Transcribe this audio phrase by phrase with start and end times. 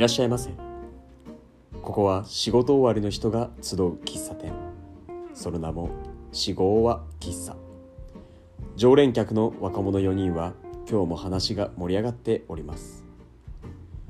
[0.00, 0.48] らっしゃいませ。
[1.82, 4.54] ここは仕事終わりの人が集う喫茶店。
[5.34, 5.90] その名も
[6.32, 7.54] 四号は喫茶。
[8.76, 10.54] 常連客の若者4人は
[10.88, 13.04] 今日も話が盛り上がっております。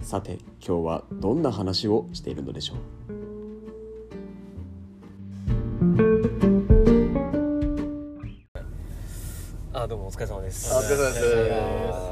[0.00, 2.79] さて今日はどんな話をしているのでしょう？
[9.72, 10.72] あどうもお疲れ様です。
[10.72, 11.18] あお疲れ様で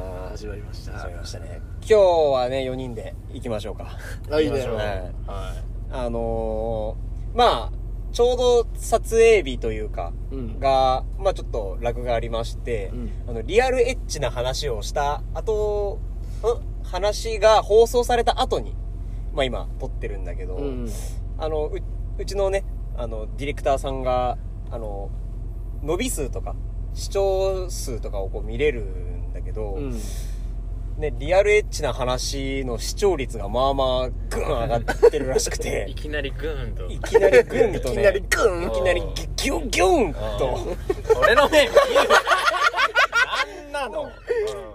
[0.02, 0.07] す
[0.39, 0.93] 始まりました。
[0.93, 1.61] 始まりましたね。
[1.81, 3.99] 今日はね4人で行きましょうか。
[4.31, 4.61] あいいね。
[4.61, 4.68] はい。
[5.26, 7.72] はあのー、まあ
[8.12, 10.61] ちょうど撮影日というか、うん。
[10.61, 13.11] がまあちょっとラグがありまして、うん。
[13.26, 15.98] あのリアルエッチな話をした後
[16.84, 16.86] ん？
[16.86, 18.76] 話が放送された後に
[19.34, 20.89] まあ今撮ってるんだけど、いうん。
[21.36, 21.81] あのう
[22.17, 22.64] うちのね
[22.96, 24.39] あのディレクターさんが
[24.70, 25.11] あの
[25.82, 26.54] 伸び数とか
[26.95, 30.00] 視聴数とかをこう見れるんだけど、うん
[30.98, 36.86] ね、リアルエッチな話の視聴率がまあまあグーン上がってるらしく いてきなりグーンと。
[36.86, 37.95] いきなりグーンとね。
[37.95, 38.62] いきなりグン。
[38.64, 40.58] いきなりギュギュギュンと。
[41.20, 41.73] 俺の目見える
[43.73, 44.11] なんなの。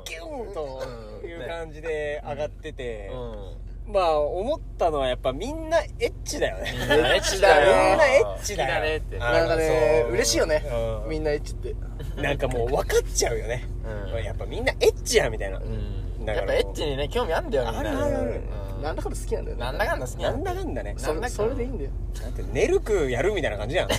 [0.06, 0.82] ギュンと。
[0.86, 3.94] うんいう感じで上がってて、うん。
[3.94, 6.74] まあ思ったのはやっぱみんなエッチだよね。
[6.80, 7.90] みんなエッチだよ。
[7.90, 8.82] みんなエッチだよ。
[8.82, 10.64] ねってあなんかね嬉しいよね。
[11.04, 11.10] うん。
[11.10, 11.76] みんなエッチって。
[12.16, 13.66] なんかもう分かっちゃうよね、
[14.14, 14.24] うん。
[14.24, 17.80] やっぱみんなエッチやみたいな、うんやっぱエッチにね興味あんだよみんな。
[17.80, 18.42] あるあるある。
[18.78, 18.82] うん。
[18.84, 19.64] なんだかんだ好きなんだよね。
[19.64, 20.96] なんだかんだ好きなんだかんだね。
[20.98, 21.92] そなんだそれでいいんだよ。
[22.22, 23.90] だって寝るくやるみたいな感じじゃん。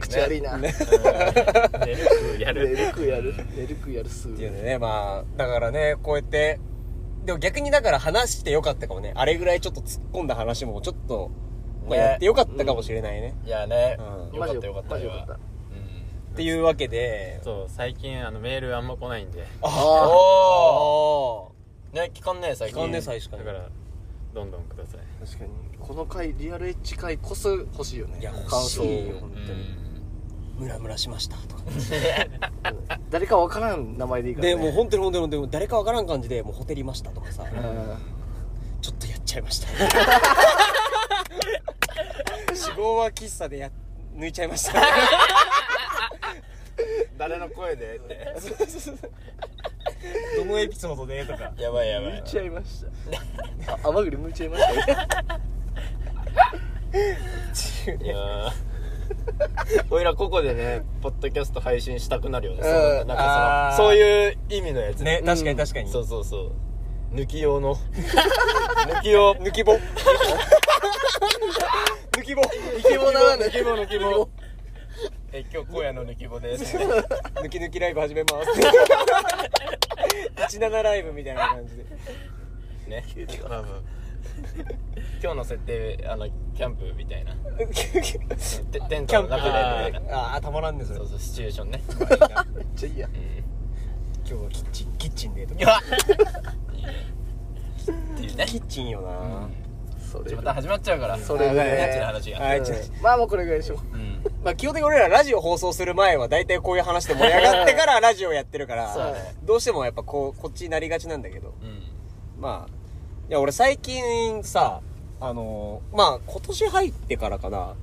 [0.00, 0.56] 口悪いな。
[0.56, 3.34] 寝るくや寝るるくやる。
[3.56, 6.60] 寝るくやるすっていうのねまあだからねこうやって
[7.24, 9.12] でも逆にだから話してよかったかもね。
[9.14, 11.30] あれぐらいちょっと突っ込んだ話もちょっと、
[11.88, 11.96] まあ、ね。
[11.96, 13.34] やってよかったかもしれないね。
[13.44, 13.98] いやね。
[14.32, 14.36] うん。
[14.36, 15.38] よかったよかったマジよかっ
[16.40, 17.38] っていうわけで。
[17.44, 19.46] そう最近あのメールあんま来ないんで。
[19.60, 21.52] あお
[21.92, 22.78] あね聞かんねえ最近。
[22.78, 23.68] 聞かんねえ最近だから
[24.32, 25.00] どんどんください。
[25.00, 28.20] あ確かにこの回リアルエッチ回こそ欲しいよね。
[28.20, 29.16] いや欲しいよ。
[29.18, 29.90] を本当に。
[30.58, 31.62] ムラムラしましたとか。
[33.10, 34.54] 誰かわからん名前でいいからね。
[34.54, 37.42] でもう本当に本当に本当に誰かわからん感じでもうホテりましたとかさ。
[37.42, 37.50] うん。
[38.80, 39.68] ちょっとやっちゃいました。
[42.56, 43.70] 死亡は喫茶でや
[44.16, 44.80] 抜いちゃいました
[47.20, 47.96] 誰の声で？
[47.96, 48.26] っ て
[50.38, 51.22] どのエピソードで？
[51.26, 51.52] とか。
[51.58, 52.12] やばいやばい。
[52.12, 52.82] 向いちゃいまし
[53.66, 53.74] た。
[53.74, 54.72] あ甘栗向いちゃいました。
[54.72, 54.82] ね
[58.02, 58.50] いやー。
[59.90, 62.64] おいらここでねポッドキャスト配信したくなるよね、うん。
[62.64, 62.70] そ
[63.02, 65.00] うなんあーかそのそういう意味のやつ。
[65.00, 65.90] ね確かに確かに。
[65.90, 66.52] そうそうそう。
[67.14, 67.76] 抜き用の。
[68.88, 69.34] 抜き用。
[69.34, 69.74] 抜き棒。
[69.74, 69.80] 抜
[72.22, 72.40] き棒。
[72.78, 74.29] イケボな抜き棒抜き棒
[75.40, 76.76] え今日荒野の抜き棒です。
[76.76, 78.50] 抜き抜きライブ始めます。
[80.58, 81.84] 17ライブみたいな感じで。
[82.88, 83.04] ね。
[85.22, 87.34] 今日の設定あのキャンプみたいな。
[87.56, 90.18] テテントの中でみたいな。
[90.18, 90.98] ああたまらんねそれ。
[90.98, 91.82] そうそうシチュエーションね、
[92.54, 93.08] めっちゃいいや
[94.28, 95.78] 今日はキッチンキッチンでといかや
[96.74, 96.92] いいね
[97.90, 98.44] っていうね。
[98.46, 99.48] キッチンよな
[100.10, 102.38] それまた始まっちゃうからそれであエッチねな話が。
[102.40, 103.02] はいちょうん。
[103.02, 103.96] まあもうこれぐらいでしょう。
[103.96, 104.22] ん。
[104.44, 109.34] まあ基本的に俺らラジオ放送する前は大体こういう話で盛り上がってからラジオやってるからそうだね。
[109.42, 111.54] どうしてもやっぱこうこっちになりがちなんだけど。
[111.62, 111.82] うん。
[112.40, 112.72] まあ
[113.28, 114.80] いや俺最近さ
[115.20, 117.74] あのーまあ今年入ってからかな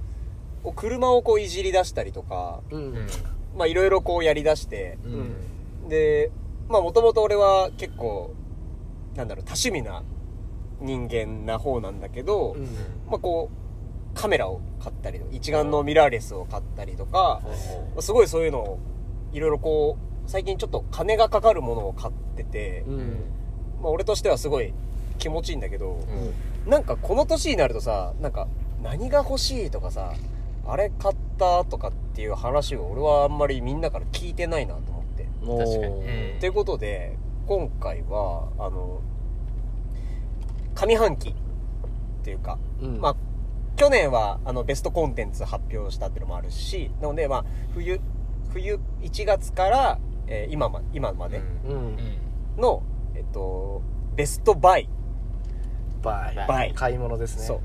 [0.63, 2.93] こう車をこういじり出したりとかううん。
[2.93, 3.07] ん
[3.55, 5.89] まあいろいろこうやり出してううんん。
[5.89, 6.31] で
[6.67, 8.31] まあもともと俺は結構
[9.15, 10.03] なんだろう多趣味な
[10.81, 12.63] 人間な方なんだけど、うん。
[13.09, 17.41] まあこうカメラを買ったり一眼のミラーレスを買ったりとか、
[17.99, 18.79] すごいそういうのを
[19.31, 22.97] いろいろこう最近ちょっと金がかかるものを買ってて、うん。
[23.81, 24.73] まあ俺としてはすごい
[25.19, 25.99] 気持ちいいんだけど、
[26.65, 28.47] なんかこの年になるとさなんか
[28.81, 30.13] 何が欲しいとかさ
[30.65, 35.27] あれ買ったとかっていう話を俺はあんまりみんなから聞いてないなと思って。
[35.41, 36.33] 確かに。
[36.33, 38.99] うんということで今回はあの
[40.77, 41.33] 上半期っ
[42.23, 43.01] ていうか、うん。
[43.01, 43.15] まあ
[43.75, 47.45] 去年はあのベストコンテンツ発表したっていうのもあるしなのでまあ
[47.75, 47.99] 冬
[48.51, 51.97] 冬1月から、えー今ま今までうん。
[52.57, 52.83] の、
[53.15, 53.81] えっと、
[54.15, 54.89] ベストバイ。
[56.01, 56.35] バイ。
[56.47, 56.73] バイ。
[56.73, 57.45] 買い物ですね。
[57.45, 57.61] そ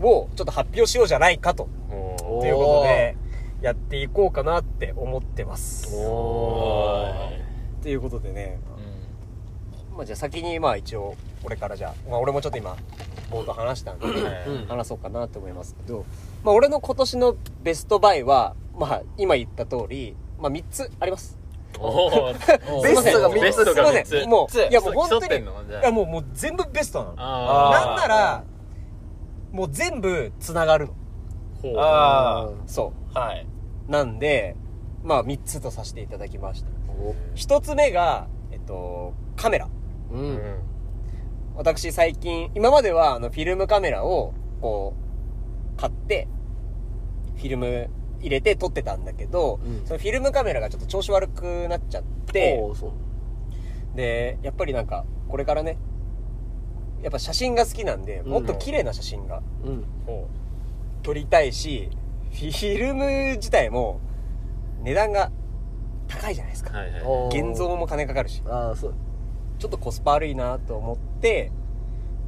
[0.00, 0.06] う。
[0.06, 1.68] をちょっと発表しようじゃないかと。
[1.88, 3.16] ということで
[3.60, 5.94] やっていこうかなって思ってます。
[5.96, 7.08] お
[7.82, 8.60] ということでね、
[9.96, 12.76] まあ、じゃあ先にまあ一応俺からじゃあ、まあ、俺もちょっと今
[13.30, 14.66] 冒頭話したんで、うん。
[14.66, 16.04] 話そうかなと思いますけど、
[16.44, 21.38] まあ、俺の今年のベストバイは、まあ、今言った通り、まあ、3つあります。
[21.78, 22.32] おお
[22.82, 23.60] ベストが三つ。
[23.60, 24.28] 3すいませつん。
[24.28, 25.44] もういやもう本当にい
[25.82, 27.14] やもうもう全部ベストなの。
[27.16, 28.44] あなんなら
[29.52, 30.94] もう全部つながるの。
[31.62, 31.74] ほう。
[31.78, 33.46] あそあはい。
[33.88, 34.56] うなんで
[35.02, 36.68] まあ3つとさせていただきました。
[36.90, 39.68] お1つ目がえっとカメラ。
[40.10, 40.38] ううんん
[41.60, 44.94] 私最近今まではあのフィルムカメラをこ
[45.76, 46.26] う買って
[47.36, 47.90] フィルム
[48.20, 49.86] 入れて撮ってたんだけど、うん。
[49.86, 52.02] そのフィルムカメラがちょっと調子悪くなっちゃっ
[52.32, 52.58] て
[53.94, 55.76] でやっぱりなんかこれからね
[57.02, 59.84] やっぱ写真が好きなんでもっと綺麗な写真がうん。
[60.06, 60.28] ほ
[61.02, 61.90] 撮りたいし
[62.32, 64.00] フィルム自体も
[64.82, 65.30] 値段が
[66.08, 67.38] 高いじゃないですか、うはいはい。
[67.38, 68.42] 現像も金かかるし。
[68.46, 68.94] ああそう
[69.60, 71.52] ちょっとコスパ悪いなと思って、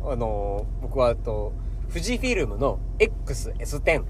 [0.05, 1.55] あのー、僕は、あと、
[1.88, 4.05] 富士フィルムの XS10。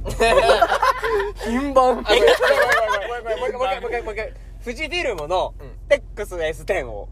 [1.45, 1.95] 品番。
[1.95, 4.33] もう一回、もう一回、もう一回、もう一回。
[4.65, 5.55] 富士フィルムの
[5.89, 7.09] XS10 を。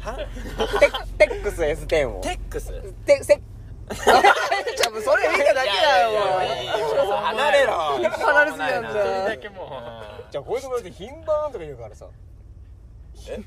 [0.00, 0.16] は？
[1.18, 2.20] テックス S10 を。
[2.22, 2.72] テックス？
[3.04, 3.40] テセッ
[3.94, 3.94] ち
[5.04, 6.10] それ見ただけだよ
[7.22, 7.72] 離れろ。
[7.72, 9.40] 離れすぎなんじゃん
[10.30, 12.06] じゃあこういうところで品番とか言うからさ。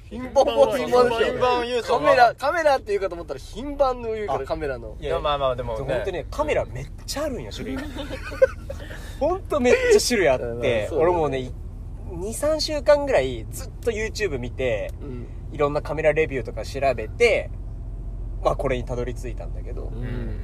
[0.10, 1.25] 品番も品番でしょ。
[1.25, 1.94] 品番を言うと。
[1.94, 4.98] カメラカメラって言うかと思ったら品番の言うからカメラの。
[5.00, 5.19] いいや。
[5.19, 7.83] まあまあでも本ね当にね、カメラめっちゃあるんよ、種類が。
[9.19, 11.51] 本当めっちゃ種類あっ うんて、俺もうね、
[12.10, 15.27] 2、3週間ぐらいずっと YouTube 見て、うん。
[15.51, 17.50] いろんなカメラレビューとか調べて、
[18.44, 20.42] まあこれにたどり着いたんだけど、うん。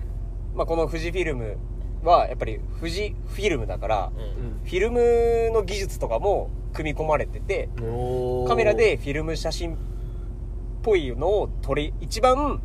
[0.54, 1.57] まあこの富士フィルム
[2.05, 4.61] はやっぱり富士フィルムだから、うん。
[4.63, 7.69] フィルムの技術とかも組み込まれてて、
[8.47, 9.77] カメラでフィルム写真っ
[10.83, 12.61] ぽいのを撮れ、一番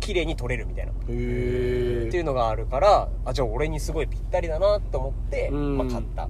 [0.00, 0.92] 綺麗に撮れるみたいな。
[0.92, 5.78] へってえいうのがあるから、あ、じゃあ俺にすごいぴったりだなと思って、うん。
[5.78, 6.28] まあ買った。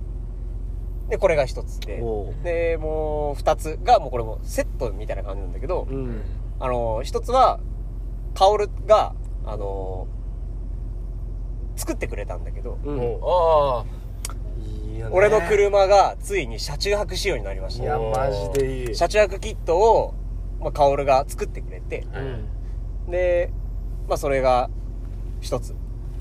[1.09, 2.01] で、これが一つで。
[2.03, 6.23] お、で、もう二つがもうこれもセットみたいな感じなんだけど、うん。
[6.61, 7.61] あの、一つは、
[8.35, 9.15] カオルが、
[9.45, 10.07] あの、
[11.79, 13.85] 作ってくれたんだけど、うんあ
[14.61, 17.85] いいよね俺の車がついに車中泊仕様になりました。
[17.85, 20.15] いやマジでいい車中泊キットを、
[20.61, 23.51] まあ、カオルが作ってくれて、うんで、
[24.09, 24.69] まあそれが
[25.41, 25.75] 一つ。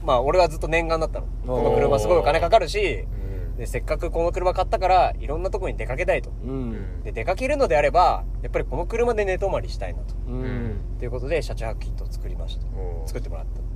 [0.04, 1.28] まあ俺はずっと念願だったの。
[1.46, 6.30] この車すごいお金かかるし、うんで、せっかくこの車買ったから、いろんなとこに出かけたいと。
[6.30, 10.16] うんで、出かけるのであれば、やっぱりこの車で寝泊まりしたいなと。
[10.28, 12.68] うんということで、車中泊キットを作りました。
[13.08, 13.67] 作ってもらった。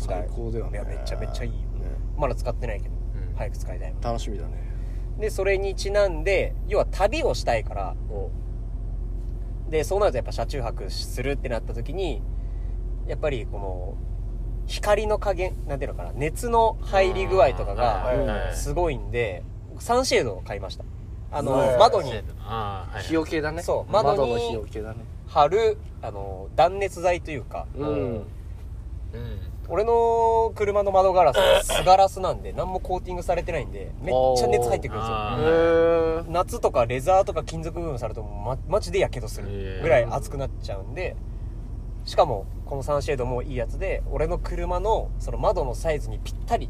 [0.00, 0.72] 最高だよね。
[0.72, 1.56] いや、めちゃめちゃいいよ。
[1.56, 1.64] ね。
[2.16, 3.36] まだ使ってないけど、うん。
[3.36, 4.00] 早く使いたいの。
[4.00, 4.70] 楽しみだね。
[5.18, 8.30] で、それにちなんで、要は旅をしたいから、お。
[9.70, 12.22] で、そうなるとやっぱ車中泊するってなった時に、
[13.06, 13.94] やっぱりこの、
[14.66, 19.42] 光の加減、なんていうのかな、熱の入り具合とかが、はいすごいんで、
[19.78, 20.84] サンシェードを買いました。
[21.32, 22.12] あのはい、窓に
[23.02, 23.62] 日よけだね。
[23.62, 25.04] そう窓窓にの日よけだね。
[25.28, 27.88] 貼る、あの、断熱材というか、うん。
[27.88, 28.26] うん
[29.70, 35.10] 俺の車の窓ガラス、素ガラスなんで、何もコーティングされてないんで、めっちゃ熱入ってくるんです
[36.26, 36.32] よ。
[36.32, 41.14] 夏とかレザーとか金属部分されるとま、マジで火傷するぐらい熱くなっちゃうんで、
[42.04, 46.68] しかも、このサンシェードもいいやつで、俺の車のその窓のサイズにぴったり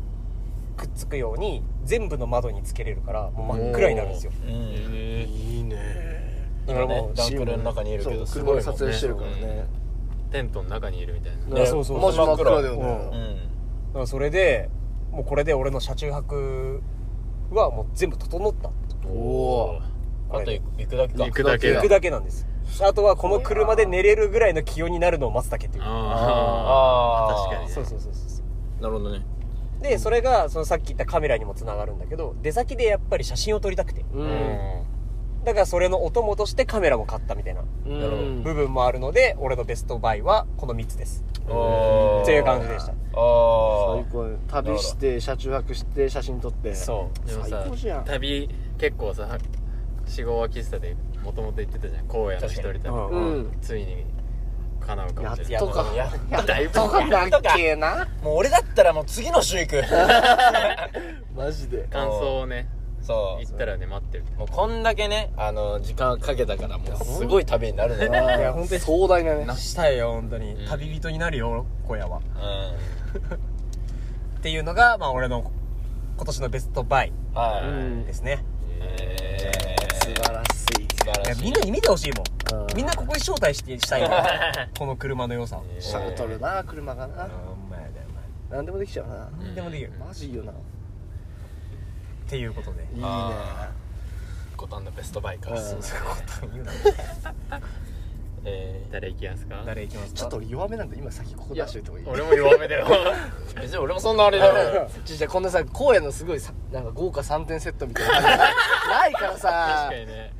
[0.76, 4.32] くっつくように、全部の窓につけれるから、もう真っ暗になるんですよ。
[4.47, 5.70] いいね。
[5.70, 6.31] 今ね
[6.67, 8.62] だからもうダンクルの中にいるけどすごいもんね。
[8.62, 9.66] 車で撮影してるからね
[10.30, 11.60] テントの中にいるみたいな。
[11.60, 11.66] ね。
[11.66, 13.92] そうそうマジ真っ暗だようん。
[13.92, 14.70] からそれで、
[15.10, 16.82] もうこれで俺の車中泊
[17.50, 18.70] はもう全部整った。
[19.08, 19.80] おお
[20.30, 21.25] あと行くだけか。
[21.25, 21.76] 行くだけだ。
[21.76, 22.46] 行くだけなんです。
[22.82, 25.84] あとはこの車で寝れるぐらいの気温になるのを待つだけっていう。
[25.84, 27.72] ああ確かにね。
[27.72, 28.42] そうそうそうそ
[28.78, 28.82] う。
[28.82, 29.25] なるほどね。
[29.82, 34.04] で、それが、そのさっき言ったカメラにもつながるんだけど、出先でやっぱり写真を撮りたくて。
[34.12, 34.82] ううん
[35.44, 41.25] だからそれのお供としてカメラも買ったみたいな部分もあるので、俺のベストバイはこの3つです。
[41.49, 42.92] あっていう感じでした。
[42.92, 44.25] あ最あ高。
[44.25, 46.75] ね旅して車中泊して写真撮って。
[46.75, 47.28] そう。
[47.28, 48.04] でも最高じゃん。
[48.04, 49.38] さ旅結構さ
[50.06, 50.94] 四号は喫茶で
[51.25, 52.04] もともと言ってたじゃん。
[52.09, 54.04] 荒野の一人旅ついに
[54.80, 55.94] 叶うかやっもしれないとか。
[55.97, 58.09] ややっだいぶとかだっけな。
[58.23, 59.82] もう俺だったらもう次の週行く。
[61.35, 61.85] マジで。
[61.90, 62.68] 感想をね
[63.02, 63.45] そう。
[63.45, 68.07] 言ったらね待ってるもうこんだけねあの時間かけたからもうすごい旅になるね。
[68.07, 69.47] いや本当に壮大なね。
[69.57, 70.54] したいよ、本当に。
[70.54, 70.66] うん。
[70.69, 72.19] 旅人になるよ、小屋は。
[72.19, 72.21] う
[74.38, 75.50] っていうのが、まあ俺の
[76.16, 78.45] 今年のベストバイんはい、うんですね。
[78.80, 79.95] えー。
[79.95, 80.83] 素晴らしい。
[80.83, 82.23] いや素晴らしいみんなに見てほしいも
[82.59, 82.62] ん。
[82.62, 82.76] うん。
[82.76, 84.09] みんなここに招待してしたいの。
[84.78, 87.25] この車の良さシャルトルな車がな。
[87.25, 87.30] うん。
[87.30, 87.90] お前だよ
[88.50, 89.14] お何でもできちゃうな。
[89.38, 89.92] 前何でもできる。
[89.99, 90.52] マジいいよな
[92.30, 92.82] っていうことで。
[92.94, 93.02] いいね。
[93.04, 93.72] あ
[94.56, 95.58] ことあんだベストバイかうん。
[95.58, 95.82] そういうこ
[96.40, 96.70] と言うな。
[98.44, 99.62] え誰行きますか？
[99.66, 100.18] 誰行きますか？
[100.20, 102.04] ちょっと俺弱めなんで今先ここ出しといた方がい？
[102.04, 102.87] い俺も弱めだよ。
[102.87, 104.46] ー、 別に俺もそんなあれだ
[104.76, 108.20] よちょじゃあこんなさ荒野のすごいさなんか豪華3点セットみたいな。
[108.20, 110.32] の ないから確さかにね。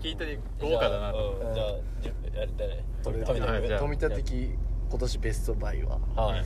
[0.00, 1.32] 聞いて豪華だなと。
[1.44, 1.54] うん。
[1.54, 1.66] じゃあ
[2.00, 4.58] じゃあやれ誰富富富田的
[4.88, 5.98] 今年ベストバイは。
[6.16, 6.44] はい。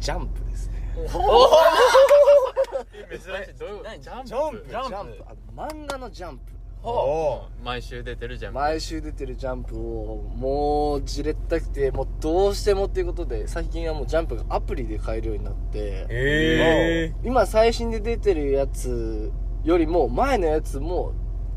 [0.00, 0.72] ジャンプですね
[3.18, 4.28] 珍しいどういうこと何ジャンプ。
[4.28, 4.68] ジャンプ。
[4.68, 5.24] ジャンプ。
[5.26, 6.52] あの漫画のジャンプ。
[6.84, 8.58] お毎週出てるジャンプ。
[8.58, 16.06] 毎週出てるジャンプをもうじれったくてもうどうしてもっていうことで最近はもうジャンプがアプリで買えるようになって。
[16.08, 19.30] え今最新で出てるやつ
[19.62, 21.12] よりも前のやつも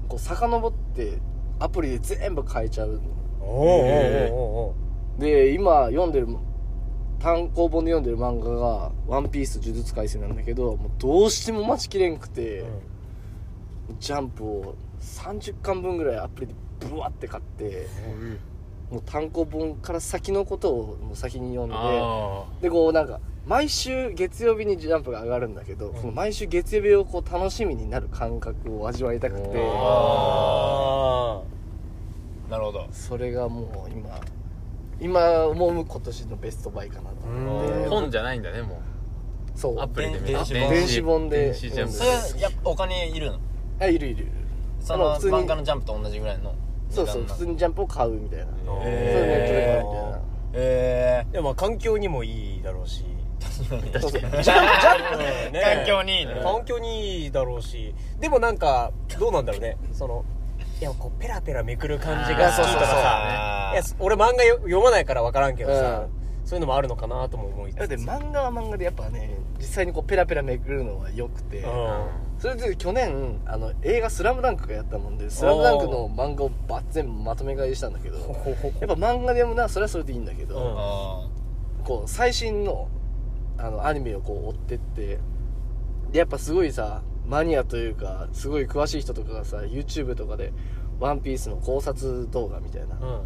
[0.07, 1.17] こう遡って
[1.59, 3.01] アプリで全部買えちゃう
[3.41, 4.75] おおおお
[5.17, 6.27] おで今読んでる
[7.19, 12.63] 単行本で読んでる漫画が「ワンピース呪術廻戦」なんだけどもうどうしても待ちきれんくて、
[13.99, 17.87] ジャンプを30巻分ぐらいアプリでブワって買って
[18.91, 31.41] もう単行本から先のことをもう先に読んであでこうなんか毎週月曜日にジャンプが上がるんだけど、その毎週月曜日をこう楽しみになる感覚を味わいたくてあ
[32.49, 32.87] なるほど。
[32.91, 34.19] それがもう今
[34.99, 38.81] 今思う今年のベストバイかなと思っーて本じゃないんだねも
[39.55, 39.75] そう。
[39.75, 41.45] うアプリで見電子電電子本で。
[41.45, 42.03] 電子ジャンプそ
[42.35, 43.39] れやお金いるの？
[43.79, 44.31] あいるいるいる。
[44.79, 45.37] そのあの普通に。
[45.37, 46.55] 漫画のジャンプと同じぐらいの？
[46.89, 48.45] そうそう普通にジャンプを買うみたいな。
[48.65, 50.19] そうへいうネットで買うみたいな。
[50.53, 53.05] えでもまあ環境にもいいだろうし。
[53.39, 53.81] そうそう。
[53.81, 54.59] ジャンプジャ
[55.45, 55.51] ンプ。
[55.51, 55.61] ね。
[55.77, 57.93] 環境にいいね環境にいいだろうし。
[58.19, 59.77] でもなんかどうなんだろうね。
[59.93, 60.25] その
[60.81, 66.07] いやこうペラペラめくる感じが好きとかさいや俺漫画よ読まないから分からんけどさ、
[66.43, 67.77] そういうのもあるのかなとも思いつつ。
[67.79, 71.65] だって漫画は漫画でやっぱね実際にこうペラペラめくるのは良くて、う
[72.39, 78.27] それで去年あの映画「スラムダンクがやったもんで「スラムダンクの漫画をバッ全部まとめ買いしたんだけどやっ
[78.87, 80.75] ぱ漫画で読むのはそれはそれでいいんだけど、うん。
[80.77, 81.29] あ
[81.85, 82.89] こう最新の
[83.57, 85.19] あのアニメをこう追ってって
[86.11, 90.53] でやっぱすごいさマニアというかすごい詳しい人とかがさ YouTube とかで
[90.99, 93.21] 「ワンピースの考察動画みたいな、うん。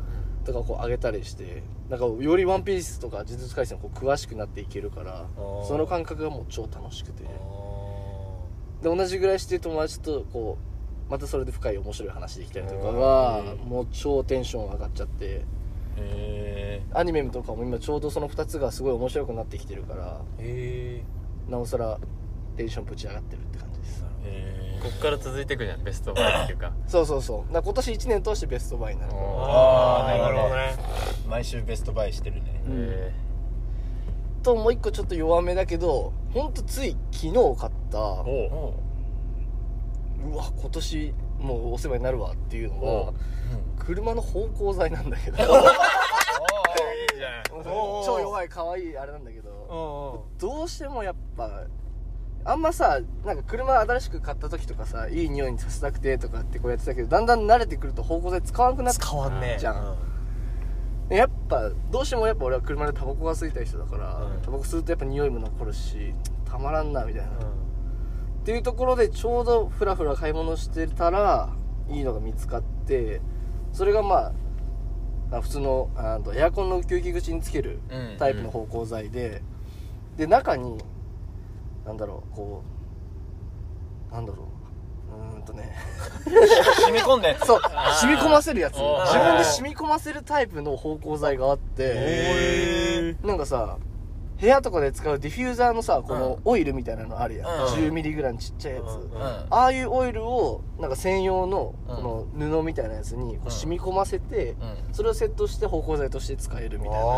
[0.46, 5.65] とかこう上げたりしてなんかより「ワンピースとか「呪術廻戦」こう詳しくなっていけるからー。
[5.65, 7.24] その感覚がもう超楽しくて。
[7.24, 10.58] で同じぐらいしてる友達とこ
[11.08, 15.44] うまたそれで深い面白い話できたりとかがもう超テンション上がっちゃって。
[16.94, 21.03] アニメとかも今ちょうどその2つがすごい面白くなってきてるからへ
[21.50, 22.00] なおさら
[22.56, 23.68] テンションぶち上がってるって感じ
[24.81, 26.71] こっから続いていくじゃんベストバイっていうか。
[26.88, 27.53] そうそうそう。
[27.53, 29.13] だから今年1年通してベストバイになる。
[29.13, 30.77] ああなるほどね。
[31.25, 32.61] ー毎週ベストバイしてるね。
[32.65, 32.88] うん。
[32.89, 33.13] え
[34.41, 38.03] ともう一個ちょっと弱めだけどほんとつい昨日買ったう。
[40.21, 43.13] うわ今年もうお世話になるわっていうの
[43.77, 45.38] が車の芳香剤なんだけど。
[45.38, 45.45] いい
[47.17, 47.63] じゃん。
[48.05, 50.23] 超弱い可愛いあれなんだけど。
[50.31, 50.38] うん。
[50.38, 51.63] どうしてもやっぱ
[52.46, 59.58] あんまさなんか車新しく買った時とかさいい匂いにさせたくてとかってこうやってたけどだんだん慣れてくると芳香剤使わなくなって使わんね。
[59.60, 59.98] じゃん。
[61.10, 64.41] やっぱどうしてもやっぱ俺は車でタバコが吸いたい人だから、うん。
[64.41, 66.13] タバコ吸うとやっぱ匂いも残るし
[66.46, 67.36] たまらんなみたいな、うん。
[67.36, 67.41] っ
[68.46, 71.50] ていうところでちょうどふらふら買い物してたら
[71.89, 73.22] いいのが見つかって
[73.74, 74.31] それがま
[75.31, 78.17] ああ普通のあとエアコンの吸気口につけるうん。
[78.17, 79.41] タイプの芳香剤で、
[80.15, 80.77] で中に
[81.89, 82.63] なんだろうこ
[84.12, 84.46] うなんだろう。
[85.12, 85.75] うーんとね。
[86.24, 87.62] 染み込んだやつそう
[88.01, 88.75] 染み込ませるやつ。
[88.75, 91.84] 自分で染み込ませるタイプの芳香剤があって。
[91.96, 93.79] へなんかさ
[94.39, 97.63] 部屋とかで使うディフューザーのさこのオイルみたいなのあるやん、うん。
[97.74, 99.12] 10ミリぐらいのちっちゃいやつ、うん。
[99.12, 99.22] うん。
[99.22, 104.93] ああいうオイルをなんか専用のこの布みたいなやつにこう染み込ませて、うん。
[104.93, 107.12] それをセットして芳香剤として使えるみたいなこ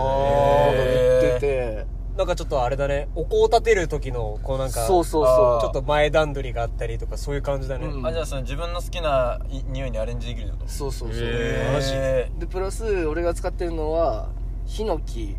[0.71, 1.85] と言ってて
[2.17, 3.07] なんかちょっとあれだね。
[3.15, 8.05] お香を立てる時のこうなんかそうそうちそょっと前段取りがあったりとかそういう感じだね、うん。
[8.05, 11.13] あじゃあその自分の好きない匂いにアレンジできるってこうとそうそう。
[11.13, 11.93] そう、へマジ？
[11.93, 14.29] へでプラス俺が使ってるのは
[14.65, 15.37] ヒノキ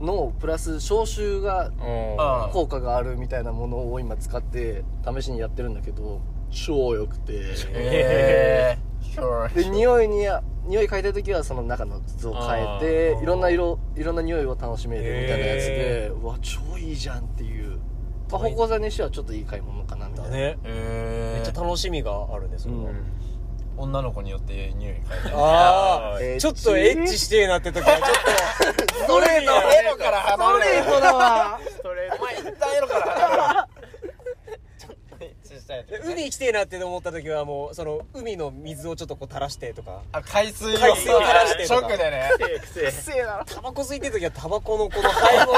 [0.00, 1.70] のプラス消臭が
[2.52, 6.20] 効果があるみたいなものを今使って試しにやってるんだけど
[6.54, 7.32] 超良くて。
[7.72, 10.26] え Sure で匂いに
[10.66, 13.22] 匂い嗅いだ時はその中の筒を変えあてー。
[13.22, 17.78] いろんな色いろんな匂いを楽しめるみたいなやつでへうわ超いいじゃんっていう、
[18.30, 22.94] まあ、芳香剤にしてはちょっといい買い物かなみたいな、だねえめっちゃ楽しみがあるねそれは、うん。
[23.76, 29.52] 女の子によって匂い変えてああちょっとエッチしてえなって時はちょっとストレート。
[29.78, 31.60] エロから離れろトだわ
[32.18, 33.73] お前一旦エロから離れ
[35.64, 40.02] したい海行きてえなって思った時はもうその海の水をちょっとこう垂らしてとか。
[40.12, 40.78] あ海水を。
[40.78, 42.30] 海水を垂らしてショとかックでね。
[42.60, 43.44] くせえせえな。
[43.46, 45.54] タバコ吸いてる時はタバコのこの灰を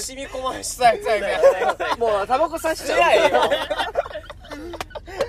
[0.00, 0.76] 染み込まし。
[0.76, 1.98] 臭い臭い臭い。
[1.98, 3.40] もうタバコさしちゃうよ。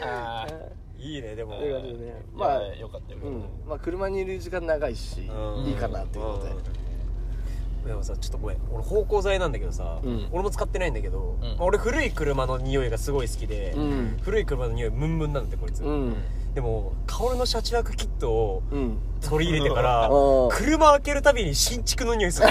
[0.03, 0.47] あ
[0.97, 1.59] いいねでも。
[1.59, 1.67] ね。
[1.67, 3.19] ーままああよかったよ。
[3.24, 3.45] うん。
[3.67, 6.76] まあ車にいる時間長いしいいかなっていうことで
[7.88, 8.58] でもさちょっとごめん。
[8.72, 10.27] 俺芳香剤なんだけどさ、うん。
[10.32, 11.41] 俺も使ってないんだけど、ん。
[11.41, 14.17] まあ俺古い車の匂いがすごい好きで、うん。
[14.22, 16.15] 古い車の匂いムンムンなんだってこいつ、うん。
[16.53, 18.98] でも薫の車中泊キットをうん。
[19.27, 22.48] 取り入れてから うん車開けるたびに新築の匂いする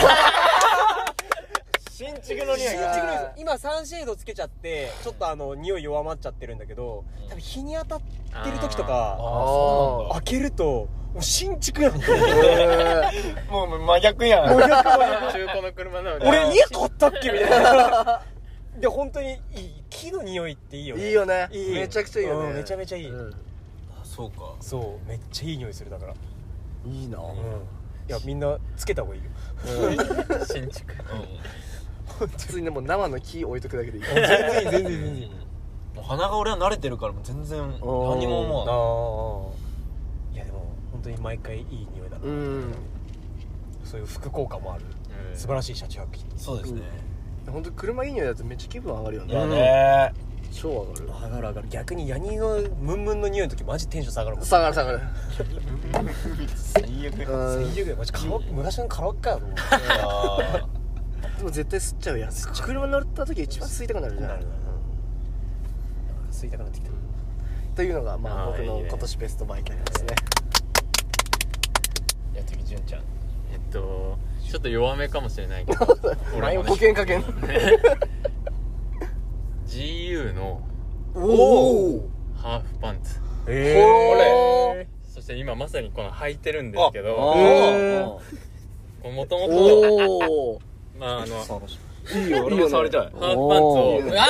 [1.97, 8.01] 新築の匂い新が築の今サンシェードつけちゃってちょっとあの匂い弱まっちゃってるんだけど多分日に当たっ
[8.45, 9.19] てる時とあか
[10.11, 14.47] あ開けるともう新築やんえーもう真逆やん。
[14.47, 16.27] 真逆中古の車なのに。
[16.27, 18.23] 俺家買ったっけみたいな。
[18.79, 19.39] で本当にいい。
[19.89, 21.09] 木の匂いっていいよね。
[21.09, 21.49] いいよね。
[21.51, 21.75] いい。
[21.77, 22.51] めちゃくちゃいいよね。
[22.51, 23.35] うんめちゃめちゃいい、うん。
[24.05, 24.53] そうか。
[24.61, 25.09] そう。
[25.09, 26.15] めっちゃいい匂いするだから。
[26.85, 27.19] いいな。
[27.19, 27.35] うん。
[28.09, 29.31] いやみんなつけた方がいいよ。
[30.53, 30.93] 新築
[32.19, 34.05] 普通にねもう生の木置いとくだけでいい。
[34.05, 35.15] 全然いい全然全然。
[35.17, 35.31] いい
[35.95, 39.51] もう鼻が俺は慣れてるからもう全然何も思わあ
[40.33, 42.75] あいやでも本当に毎回いい匂いだな、うん。
[43.85, 44.85] そういう副効果もある、
[45.31, 45.37] うん。
[45.37, 46.83] 素晴らしい車中泊そうですね。
[47.47, 49.47] 本当車いい匂いだとめっちゃ気分上がるよね。
[49.47, 50.13] ね。
[50.53, 51.07] 超上がる。
[51.07, 51.69] 上がる上がる。
[51.69, 54.45] 逆にヤニのムンムンの匂いの時マジテンション下がるもん。
[54.45, 55.01] 下がる下がる。
[56.57, 57.15] 最悪。
[57.31, 57.75] うん。
[57.75, 57.97] 最悪。
[57.97, 59.63] マジカラ昔のカラオケかよと思って
[61.45, 64.29] も絶対吸っちゃうやん車乗った時一番吸いたくなるじゃん。
[64.31, 64.57] なるなる。
[66.31, 66.91] 吸いたくなってきた。
[67.75, 68.83] というのがまあ僕あーいいね。
[68.83, 70.15] の今年ベストバイキャリですね。
[72.33, 73.03] ーいや次純ちゃん。
[73.53, 75.87] えっとちょっと弱めかもしれないけど。
[76.37, 77.23] 俺も保険かけん
[79.67, 80.61] GU の
[81.15, 83.21] おおハーフパンツ。
[83.49, 84.17] えほ
[85.15, 87.35] そして今まさにこの履いてるんですけど。
[87.37, 88.07] へー。
[89.13, 90.61] もともとおお
[90.99, 91.61] まああのハ
[92.15, 93.01] いいよ俺も触りたい。
[93.01, 93.99] ーフパンツを。
[93.99, 94.27] いいねあ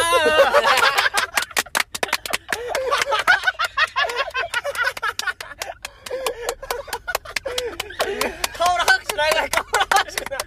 [8.56, 10.38] 顔の拍手ないない顔の拍手ない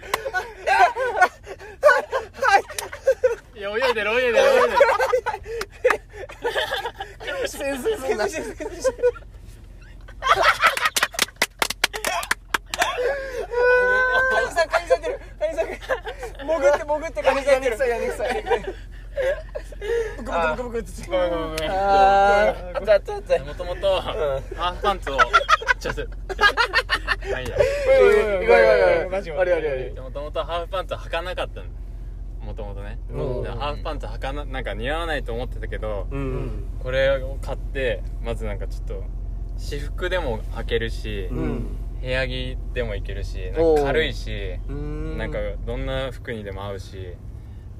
[3.54, 4.68] ーいや泳いでる泳いでる泳いで
[7.42, 8.30] る先生そんなカ
[14.40, 15.88] ニさんカニさん出るカニさん潜って
[16.84, 18.44] 潜ってカニさん出るやにくさいやにくさい
[20.18, 21.70] ブクブクブクブクってごめんごめんごめん。
[21.70, 22.54] あ
[23.04, 25.18] ちょっともともとハーフパンツを
[25.80, 26.06] ちょっと
[27.30, 28.46] まあいいやごめん。
[28.46, 29.10] ごめん。
[29.10, 29.40] ごめん。
[29.40, 31.66] あれあれあれもともとハーフパンツは履かなかったの
[32.46, 34.64] もともとねハーフパンツ履かななん。
[34.64, 36.06] か似合わないと思ってたけど
[36.82, 38.58] これを買ってまずなん。
[38.58, 39.02] かちょっと
[39.58, 43.38] 私服でも履けるし、部屋着でもいけるし
[43.84, 44.30] 軽いし
[44.68, 45.30] なん。
[45.32, 45.84] かどん。
[45.86, 47.14] な服にでも合うし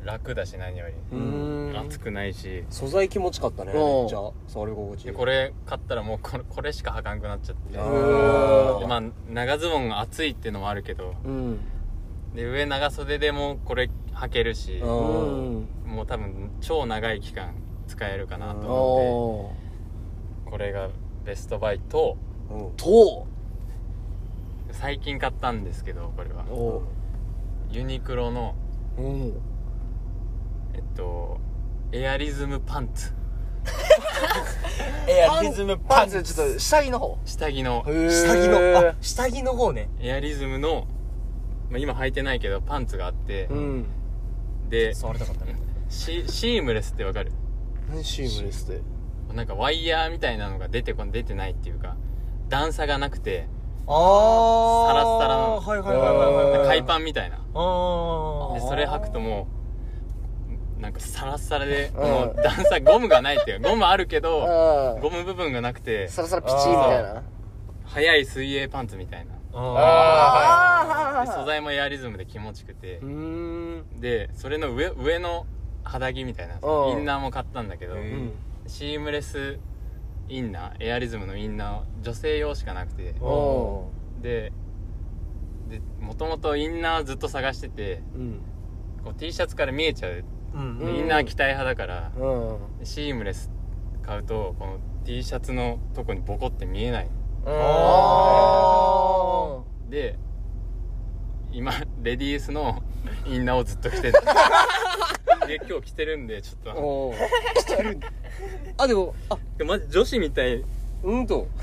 [0.05, 0.95] 楽だし何より。
[1.13, 1.77] うん。
[1.87, 2.65] 暑くないし。
[2.71, 3.79] 素材気持ちかったねうん。
[3.79, 5.01] めっちゃ触り心地。
[5.01, 7.77] いいでこれ買ったらもうこれこれしか履かんくなっちゃって。
[7.79, 11.15] まあ長ズボンが暑いっていうのもあるけど。
[11.25, 11.61] うん。
[12.35, 14.79] で上長袖でもこれ履けるし。
[14.79, 15.69] うん。
[15.87, 17.55] もう多分超長い期間
[17.87, 20.51] 使えるかなと思おって。
[20.51, 20.89] これが
[21.25, 22.17] ベストバイと。
[22.51, 22.77] うん。
[22.77, 23.27] と。
[24.73, 26.45] 最近買ったんですけどこれは。
[26.45, 26.83] お
[27.71, 28.55] ユニクロの
[28.99, 29.33] うん
[30.75, 31.39] えっと
[31.93, 33.13] エアリズムパンツ。
[35.09, 36.23] エアリズムパンパンツ。
[36.23, 37.19] ツちょっと下着の方。
[37.25, 37.93] 下着の下
[38.37, 38.89] 着の。
[38.91, 39.89] あ下着の方ね。
[40.01, 40.87] エアリズムの、
[41.69, 43.87] まあ、今履いてないけどパンツがあって、うん。
[44.69, 45.57] で触りたかったね。
[45.89, 47.33] シシームレスってわかる？
[47.91, 48.81] 何シームレスで
[49.35, 51.97] なんかワイヤーみたいなのが出てこ出てないっていうか
[52.49, 53.49] 段差がなくて
[53.89, 55.61] ああサラッサラの。
[55.61, 56.79] はいはいはいはいはい。
[56.79, 57.37] 海パンみたいな。
[57.37, 57.39] あ
[58.55, 59.60] でそれ履くともう
[60.81, 62.03] なんかサラッサラでうん。
[62.03, 67.23] もう段差ゴムがないっていうゴムあるけどあゴム部分がなくてサラサラピチーみたいな。
[67.85, 69.33] 速い水泳パンツみたいな。
[69.53, 73.01] ああで素材もエアリズムで気持ちくて。
[73.99, 75.47] でそれの上上の
[75.85, 76.99] 肌着みたいなうん。
[76.99, 77.97] インナーも買ったんだけど
[78.67, 79.59] シームレス
[80.29, 83.15] インナーエアリズムのインナー女性用しかなくて。
[84.23, 84.53] で
[86.01, 88.41] もともとインナーずっと探しててうん。
[89.05, 90.79] こう T シャツから見えちゃううん。
[90.79, 92.87] でインナー着たい派だからうん。
[92.87, 93.51] シームレス
[94.03, 97.09] 買うとこの T シャツのとこにボコって見えない。
[97.47, 98.41] あ
[99.89, 100.19] で
[101.53, 102.83] 今レディースの
[103.27, 104.15] インナーをずっと着てる。
[105.47, 106.81] で今日着てるんでちょっと。
[106.81, 107.15] お
[108.77, 109.39] あでもあ。
[109.65, 110.63] マジ女子みたい。
[111.03, 111.49] うんと。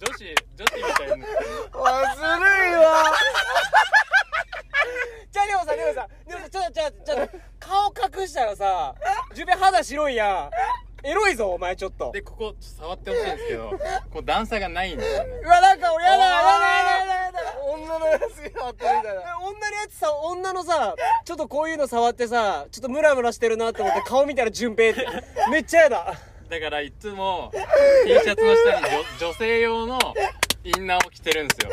[0.00, 0.24] 女子
[0.56, 1.26] 女子みたいな
[1.74, 2.70] あずる。
[2.70, 2.84] いわ
[5.30, 5.46] じゃあ
[5.78, 8.94] でもさでもさちょっとちょっとちょっと顔隠したらさ
[9.30, 10.50] 自分肌白いやん。
[11.06, 12.10] エロいぞお前ちょっと。
[12.10, 13.70] でここちょっと触ってほしいんですけど
[14.12, 15.04] こう段差がないんで。
[15.04, 17.38] すよねうわなんか俺やだやだやだやだやだ。
[17.72, 19.38] 女のやつがあったみたいな。
[19.38, 25.06] 女のやつさ女のさちょっとこういうの触ってさちょっとムラムラしてるなって思って顔見たら順平って。
[25.52, 26.14] めっちゃやだ。
[26.50, 27.52] だからいつも
[28.04, 28.86] T シャツの下に
[29.20, 29.98] 女女性用の
[30.64, 31.70] インナーを着てるんですよ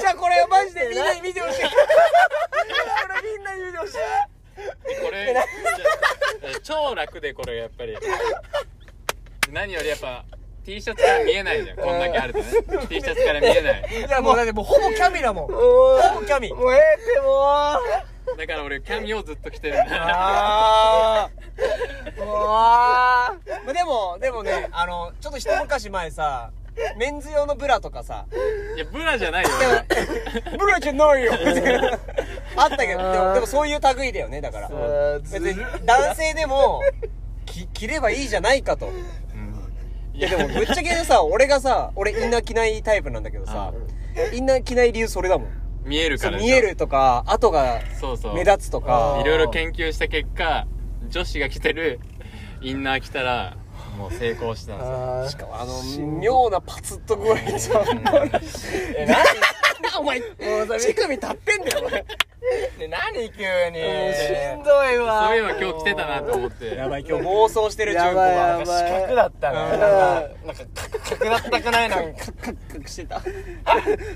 [0.00, 1.62] じゃあこれマジでみんなに見てほしい。
[1.62, 1.68] こ
[3.22, 3.94] れみんなに見てほしい。
[3.94, 5.34] でこれ。
[6.62, 7.96] 超楽でこれやっぱり。
[9.52, 10.24] 何よりやっぱ
[10.64, 11.76] T シャツから見えないじゃん。
[11.76, 12.44] こんだけあるとね。
[12.88, 13.84] T シャツから見えない。
[14.06, 15.46] いやもうだってもうほぼキャミだもん。
[15.46, 15.52] ほ
[16.20, 16.52] ぼキャミ。
[16.52, 17.78] もうええっても
[18.34, 18.36] う。
[18.36, 19.84] だから俺キャミをずっと着てるんだ。
[19.90, 21.28] あ
[22.16, 23.36] あ
[23.72, 26.52] でもでもねあのちょっと一昔前さ
[26.96, 28.26] メンズ用のブラとかさ。
[28.76, 29.50] いやブラじゃないよ
[30.58, 31.32] ブラじゃないよ。
[31.32, 31.98] みたいな
[32.56, 34.68] あったけどでもでもそういう類だよねだから。
[35.20, 36.80] 別に男性でも
[37.46, 38.86] き着ればいいじゃないかと。
[38.86, 39.04] うん。
[40.12, 43.72] いやでもぶっちゃけさ俺がさ俺インナー着ないタイプなんだけどさ
[44.32, 45.48] インナー着ない理由それだもん。
[45.84, 46.46] 見えるからでしょ。
[46.46, 48.34] そう見えるとか跡がそうそう。
[48.34, 49.18] 目立つとか。
[49.22, 50.66] いろいろ研究した結果
[51.08, 52.00] 女子が着てる
[52.60, 53.56] インナー着たら
[54.00, 55.22] もう成功したんですよ。
[55.24, 55.72] あしかもあの
[56.18, 57.84] 妙なパツッと具合でさ
[58.96, 59.16] え何？
[59.98, 62.04] お前乳首立ってんだよお前。
[62.78, 63.30] で何？
[63.30, 63.76] 急に。
[64.14, 64.22] し
[64.58, 65.28] んどいわ。
[65.28, 66.74] そういえば今日着てたなと思って。
[66.74, 69.80] やばい今日妄想してる純子や四角だったなうん。
[69.80, 70.64] なんかなんか
[71.10, 73.20] 角だったくないなんかカクカクしてた。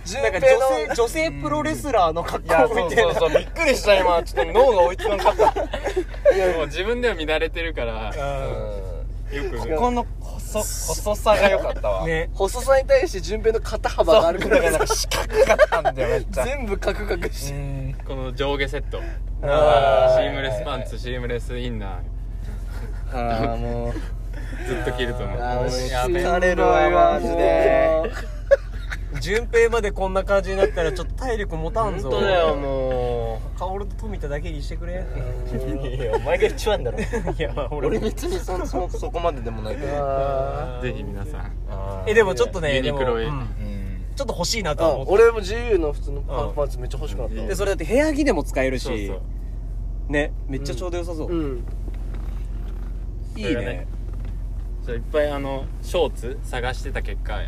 [0.07, 3.39] 純なんか女性女性プロレスラーの格いやそう好みたいなそうそう。
[3.39, 4.23] びっくりした今。
[4.23, 6.35] ちょっと脳が追いつかなかった。
[6.35, 6.57] いや。
[6.57, 8.07] もう自分では見慣れてるから。
[8.07, 8.13] よ
[8.91, 8.94] く
[9.43, 12.07] ここの細細さが良かったわ。
[12.07, 12.31] ね。
[12.35, 14.71] 細さに対して純平の肩幅があるからな。
[14.71, 16.45] んらか四角かったんだよめっちゃ。
[16.45, 17.47] 全部カクカクし。
[17.47, 17.95] うてん。
[18.07, 18.99] この上下セット。
[18.99, 19.05] シ
[19.43, 20.35] あー。
[20.35, 22.01] ムレスパンツシームレスインナ
[23.13, 23.91] ああもう。
[23.91, 23.93] ー
[24.67, 25.41] ずっと着ると思う。
[25.41, 26.25] あーやべえ。
[26.25, 28.03] 疲れるわマジで
[29.21, 32.11] 純平までこんな感じになったらちょっと体力持たんぞ。
[32.11, 35.05] 本当だよも薫と富田だけにしてくれ。
[35.05, 36.99] ういやお前が一番だろ。
[37.01, 37.05] い
[37.39, 39.93] やまあ俺俺も別にそそそこまででもないけど。
[39.95, 41.53] あぜひ皆さん。
[42.07, 43.27] えでもちょっとねユニクロへ。
[43.27, 45.13] ちょっと欲しいなと思って。
[45.13, 47.41] 俺も GU の普通のハーフパンツめっちゃ欲しくなった。
[47.41, 47.49] うん。
[47.49, 48.85] でそれだって部屋着でも使えるし。
[48.85, 49.23] そうそ
[50.09, 50.13] う。
[50.13, 51.67] ねめっちゃちょうど良さそう、うん。
[53.37, 53.87] いいね。
[54.83, 57.41] じゃあいっぱいあのショーツ探してた結果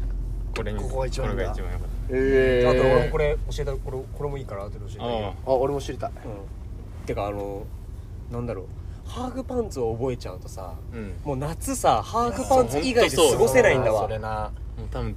[0.57, 5.55] これにここが一番れが一番良かっえあと俺もえこれ教えたこれこれもいいから後で教えてたあげるああ。
[5.55, 6.11] 俺も知りたい。
[6.11, 7.07] うん。
[7.07, 7.65] てかあの
[8.31, 8.67] なんだろう。
[9.09, 11.09] ハーフパンツを覚えちゃうとさうん。
[11.09, 14.03] ももう夏さハーフパンツ以外で過ごせないんだわ。
[14.03, 14.53] それな。
[14.79, 15.17] う多分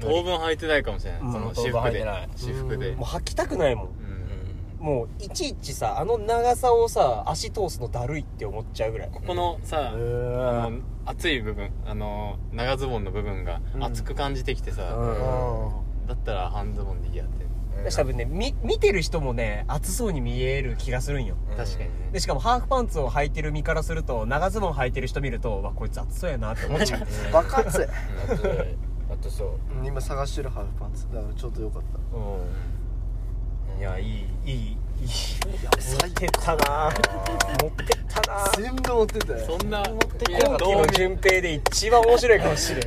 [0.00, 1.32] 当分履いてないかもしれない、うん。
[1.32, 2.28] その当分私服で履いてない。
[2.36, 2.90] 私服で。
[2.96, 4.05] もう履きたくないもんうん
[4.78, 9.10] もういちいちさあの長さをさ足通すのだるいって思っちゃうぐらい。
[9.10, 14.82] ここのさ、あの厚い部分あの長ズボンの部分が厚く感じてきてさ、
[16.06, 17.46] だったら半ズボンでいいやって、
[17.78, 21.36] 私多分ねみ見てる人もね暑そうに見える気がするんよ。
[21.56, 21.90] 確かにね。
[22.12, 27.06] でしかもハーフパンツを履いてる身からすると長ズボン履いてる人見るとわこいつ暑そうやなって思っちゃう。
[27.32, 27.84] バカ熱い。
[27.84, 31.06] あとあとそううん今探してるハーフパンツ。
[31.12, 32.16] だからちょうどよかった。
[32.16, 32.75] うん
[33.78, 34.06] いやいい
[34.46, 34.76] いいいい。
[35.04, 36.90] 持ってったな。
[37.62, 38.50] 持ってったな。
[38.56, 39.46] 全部持ってたよ。
[39.46, 42.82] そんな今期の順平で一番面白いかもしれん。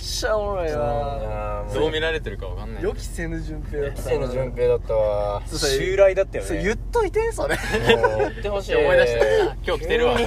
[0.00, 1.66] しゃおもろいわ。
[1.72, 5.42] どう見られてるかわかんない予期せぬ順平だった背の順平だったわ。
[5.46, 7.58] 襲来だったよそうね言っといてそれ。
[7.86, 8.76] 言ってほしい。
[8.76, 9.50] 思い出した。
[9.50, 10.18] あ今日着てるわ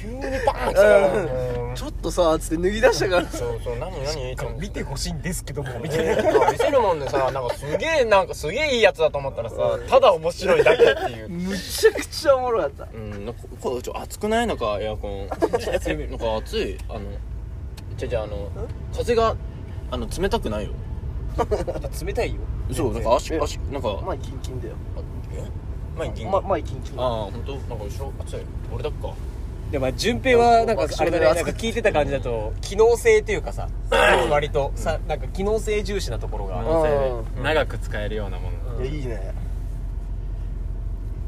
[0.00, 3.26] 急にバーンってうんちょっとさつって脱ぎ出したから。
[3.28, 5.78] そうそう何何と思って見てほしいんですけども。
[5.80, 9.56] みたいな見せるもんでさなんかすげえなんかすげえいいやつだと思ったらさ
[9.88, 11.28] ただ面白いだけっていう。
[11.28, 12.88] むちゃくちゃおもろかった。
[12.92, 14.46] うんなんかこれちょ暑くない？
[14.46, 15.26] のかエアコン。
[15.30, 15.56] なんか
[16.36, 17.00] 暑いあの
[17.96, 18.48] じゃじゃあの
[18.96, 19.36] 風が
[19.90, 20.70] あの冷たくないよ。
[22.04, 22.40] 冷たいよ。
[22.72, 24.00] そうなんか足え足なんか。
[24.06, 24.74] 前キンキンだよ。
[25.34, 25.44] え？
[25.98, 27.00] 前に銀ま前キンキン。
[27.00, 27.52] ああ本当？
[27.52, 28.40] なんか後ろ暑い。
[28.72, 29.12] 俺だっか
[29.70, 33.68] でもまあ順平はなんかあれだねあなんか聞いてた感じだと機能性っていうかさ
[34.30, 38.82] 割とさなんか機能性重視なところが可能性うんで長く使えるようなもの。
[38.82, 39.34] いやいいね。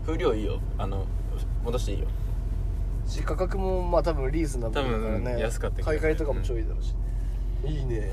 [0.06, 0.60] 風量いいよ。
[0.78, 1.04] あの
[1.64, 2.06] 戻していいよ。
[3.06, 6.94] し価格もまあ多分リーズナブルだから多分ね安かったけど買い替えとかもちょいだろうし。
[7.66, 8.10] いいね。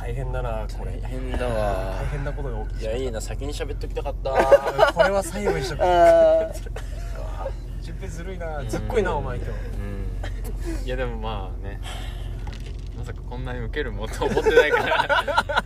[0.00, 0.92] 大変だなこれ。
[0.92, 1.96] 大変だわ。
[2.00, 3.20] 大変なことが起きていやいいな。
[3.20, 4.30] 先に喋っときたかった。
[4.94, 5.84] これは最後にしとく。
[5.84, 6.50] あ
[7.82, 8.62] 順平ずるいな。
[8.64, 9.50] ずっこいなお前今日。
[9.50, 10.86] うん。
[10.86, 11.80] いやでもまあね。
[12.96, 15.64] まさかこんなに受けるもと思ってないから。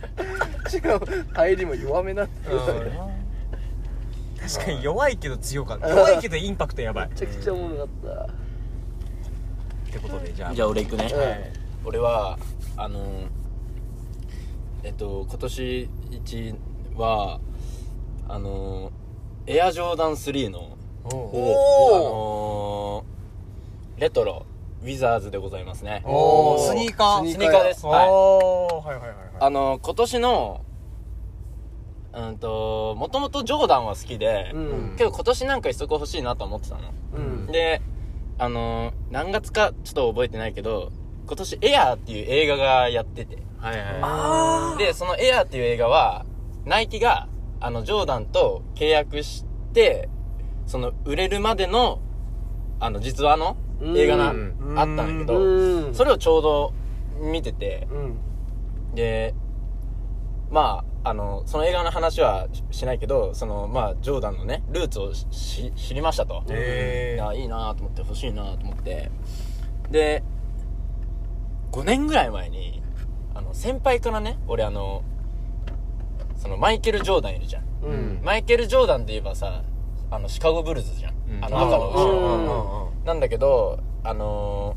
[0.63, 2.59] ーしかも入りも弱めなんだよ
[4.41, 5.89] 確かに弱いけど強かった。
[5.89, 7.07] 弱いけどインパクトやばい。
[7.07, 7.89] っめちゃくちゃおもろか
[9.89, 10.55] ってことでじゃあ。
[10.55, 11.13] じゃあ俺行くね、はい
[11.83, 12.39] 俺は
[12.77, 13.25] あの
[14.81, 16.55] えっと今年一
[16.95, 17.39] は
[18.27, 18.91] あの
[19.45, 20.75] エアジョーダン3の
[21.13, 23.05] おあの
[23.97, 24.45] レトロ
[24.81, 26.01] ウィザーズでございますね。
[26.05, 26.59] おー。
[26.59, 27.31] スニーカー。
[27.31, 27.63] スニーカー。
[27.63, 27.85] です。
[27.85, 28.07] はい。
[28.09, 28.87] おー。
[28.87, 29.27] はいはいはいはい。
[29.39, 30.61] あの今年の
[32.13, 34.95] うんともともとジョーダンは好きで、うん。
[34.97, 36.81] けど今年なんか一足欲しいなと思ってたの。
[37.15, 37.47] うん。
[37.47, 37.81] で
[38.37, 40.91] あの何月かちょっと覚えてないけど
[41.27, 43.37] 今年「エアーっていう映画がやってて。
[43.57, 46.25] はいはでその「エアーっていう映画は
[46.65, 47.27] ナイキが
[47.59, 50.09] あのジョーダンと契約して
[50.67, 51.99] その売れるまでの
[52.79, 53.57] あの実話の
[53.95, 54.75] 映画なうん。
[54.77, 55.95] あったんだけどうん。
[55.95, 56.73] それをちょうど
[57.19, 58.95] 見ててうん。
[58.95, 59.33] で
[60.49, 66.43] まああのその映画の話はししないけどそのまあジョーダンのねルーツをしし知りましたと、
[67.35, 69.11] いいなと思って欲しいなと思って。
[69.91, 70.23] で
[71.71, 72.81] 5年ぐらい前に
[73.33, 75.03] あの先輩からね俺あの
[76.37, 78.21] そのマイケル・ジョーダンいるじゃん、うん。
[78.23, 79.63] マイケル・ジョーダンって言えばさ
[80.15, 81.45] あのシカゴブルズじゃん、うん。
[81.45, 81.89] あの赤の。
[81.89, 84.75] 後ろ、うんなんだけどあの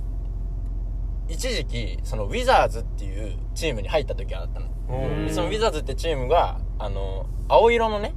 [1.28, 4.66] ー一時期そのウィザーズっていうチームに入った時があったの。
[4.88, 5.26] うん。
[5.26, 8.14] でそのウィザーズってチームがあの青色のね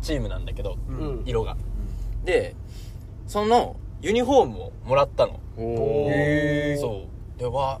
[0.00, 1.22] チームなんだけど、うん。
[1.26, 1.56] 色が。
[2.24, 2.56] で
[3.26, 5.38] そのユニフォームをもらったの。
[5.56, 7.38] そう。
[7.38, 7.80] でわ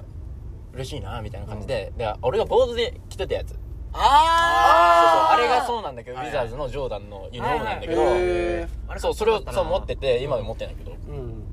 [0.74, 3.58] 嬉しいなみたいな感じで、で俺がボードで着てたやつ
[3.94, 10.90] そうそうああれがそうなんだけど、はいウィザーズのジョーダンのユニフォームなんだけど、へあれそうそれをそう持ってて今でも持ってないけど。
[10.92, 11.44] ーうん。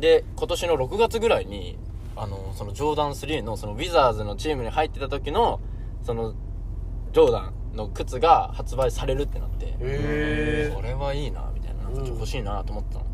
[0.00, 1.78] で今年の6月ぐらいに
[2.16, 5.60] あのそのジョーダン3のそのウィザーズのチームに入ってた時の
[6.02, 6.32] その
[7.12, 9.74] ジョーダンの靴が発売されるってなって。
[9.80, 11.84] へこれはいいなみたいな。
[11.84, 13.06] なんかちょっと欲しいなと思ってたの、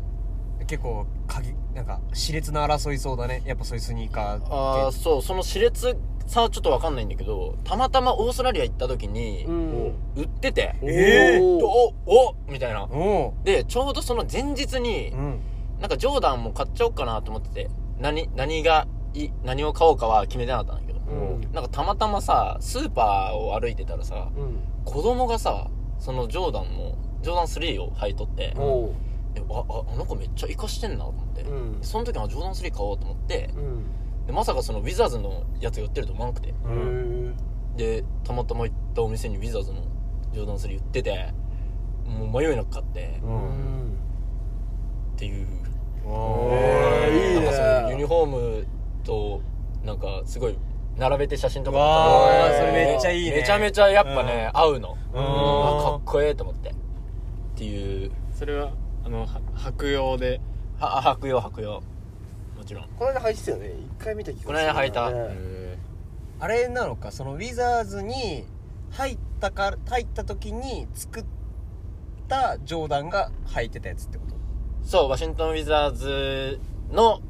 [0.65, 3.43] 結構鍵なんか熾烈な争いそうだね。
[3.45, 4.47] やっぱそういうスニーカーって。
[4.49, 9.95] ああそうその熾烈さはちょっと分かんないんだけどたまたまオーストラリア行った時にーうん。
[10.15, 11.43] 売ってて、えー？
[11.43, 12.85] おおみたいな。
[12.85, 15.39] おでちょうどその前日にううん。
[15.79, 21.41] なんかジョーダンも買っちゃおうかなと思ってて何何がい何を買おうかは決めてなかったんだけどうん。
[21.53, 24.57] なんかたまたまさスーパーを歩いてたらさうん。
[24.83, 25.67] 子供がさ
[25.99, 28.91] そのジョーダンのジョーダン3を履いとってお
[29.49, 31.77] あああの子めっちゃ活かしてんなと思って、うん。
[31.81, 33.49] その時はジョーダン3買おうと思って。
[33.55, 33.85] うん。
[34.25, 36.53] でまさかそのウィザーズのやつが売ってると思わなくて。
[37.75, 39.81] でたまたま行ったお店にウィザーズの
[40.33, 41.33] ジョーダン3売ってて
[42.05, 43.19] もう迷いなく買って。
[43.23, 43.33] ううん。
[43.33, 43.97] ん
[45.15, 45.47] っていう。
[46.05, 47.35] へー。
[47.35, 48.25] いいなんかそのユニねフォー
[48.61, 48.67] ム
[49.03, 49.41] と
[49.83, 50.57] なんかすごい
[50.97, 53.37] 並べて写真とかわーそれめっちゃいいね。
[53.37, 54.97] めちゃめちゃやっぱね、合うの。
[55.13, 55.19] うん。
[55.19, 56.69] あかっこええと思って。
[56.71, 56.73] っ
[57.55, 58.11] ていう。
[58.33, 58.71] それは
[59.07, 60.41] あのは白用で。
[60.79, 61.81] は履くよ履くよ
[62.57, 62.89] もちろん。
[62.99, 63.71] この間履いてたよね。
[63.99, 65.09] 一回見た気がするこの間履いた。
[65.11, 65.79] ね
[66.41, 68.43] あれなのかそのウィザーズに
[68.91, 71.25] 入ったか入った時に作っ
[72.27, 74.35] たジョーダンが履いてたやつってこと？
[74.83, 76.59] そうワシントン・ウィザーズ
[76.91, 77.21] の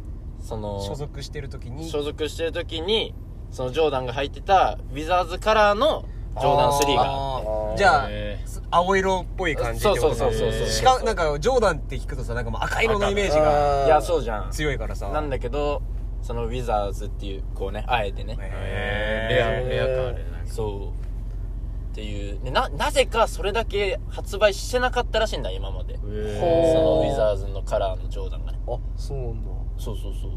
[0.41, 1.91] その所属してる時に？
[1.91, 3.13] 所属してる時に
[3.51, 6.05] そのジョーダンが履いてたウィザーズカラーの
[6.39, 10.67] ジョーダン3がじゃあえ青色っぽい感じってことそうそうそうそうそう。
[10.67, 14.51] しかなんかジョーダンって聞くとさなんかもう赤色のイメージがいやそうじゃん。
[14.51, 15.09] 強いからさ。
[15.09, 15.81] なんだけど
[16.21, 18.37] そのウィザーズっていうこうねあえてね。
[18.39, 21.91] えレアレア感あるそう。
[21.91, 22.39] っていう。
[22.43, 25.95] でななぜかそれだけ発売してなかったらしいんだ今まで。
[25.95, 28.59] そのウィザーズのカラーのジョーダンがね。
[28.67, 29.51] あそうなんだ。
[29.77, 30.31] そうそうそう。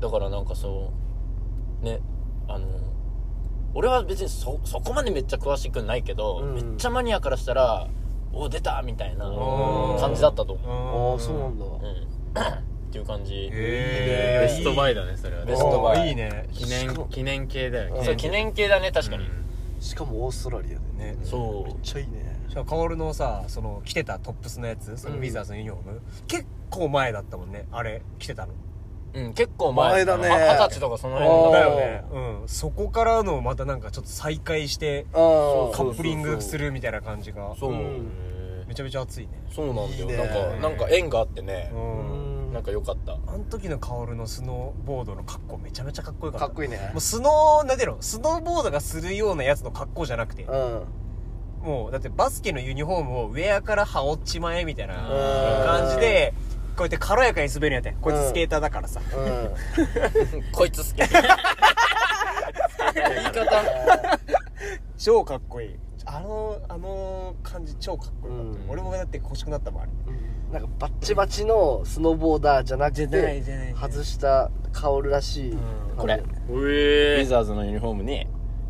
[0.00, 0.90] だからなんかそ
[1.82, 2.00] うね
[2.48, 2.66] あの
[3.74, 6.54] 俺は別にそそこまでめっちゃ詳しくないけど、うん。
[6.54, 7.88] めっちゃマニアからしたら
[8.32, 11.12] お出たみたいなうん感じだったと思う。
[11.12, 11.64] ああそうなんだ。
[11.64, 11.72] うん。
[12.58, 13.50] っていう感じ。
[13.52, 15.44] へベストバイだねそれは。
[15.44, 16.08] ねベストバイ。
[16.08, 16.48] いいね。
[16.52, 16.98] 記しかも。
[17.00, 19.28] 念記念系だよそう記念系だね確かに、
[19.80, 21.12] しかもオーストラリアでね。
[21.12, 21.16] ね。
[21.24, 21.64] そう。
[21.64, 22.34] めっちゃいいね。
[22.48, 28.52] しかも薫のさその着てたトップスのやつそのウィザーズのユニフォーム、結構前だったもんねあれ着てたの
[29.14, 29.92] うん、結構前。
[29.92, 30.28] 前だね。
[30.28, 32.04] は二十歳とかそのあ辺ーだよね。
[32.40, 32.48] うん。
[32.48, 37.54] そこからのまたなんかちょっと再会してカップリングするみたいな感じが。
[37.58, 38.10] そう、うん。
[38.66, 39.32] めちゃめちゃ熱いね。
[39.50, 41.70] そうなんだよいいねなんかなんか縁があってね。
[41.72, 42.46] う、ん。
[42.46, 42.52] うん。
[42.52, 43.12] なんか良かった。
[43.12, 46.46] あの時の薫のスノーボードの格好めちゃめちゃかっこよかった。
[46.46, 46.90] かっこいいね。
[46.92, 47.98] もうスノーなんていうの？
[48.00, 50.44] スノーボードがするようなやつの格好じゃなくて。
[50.44, 50.82] うん。
[51.62, 55.64] もうだってバスケのユニフォームをウェアから羽織っちまえみたいなうん。
[55.64, 59.00] 感じでこうやって軽やかに滑るんやってこいつスケーターだからさ。
[59.00, 60.52] うん。
[60.52, 61.10] こいつ好き言い
[63.32, 64.18] 方
[64.98, 65.76] 超かっこいい。
[66.06, 68.70] あのあの感じ超かっこよかった、うん。
[68.70, 69.92] 俺もだって欲しくなったもんあれ。
[70.52, 75.58] なんかバッチバチのスノーボーダーじゃなくて外した薫らしいうん。
[75.96, 76.22] これ。
[76.48, 78.26] うウえィザーズのユニフォームに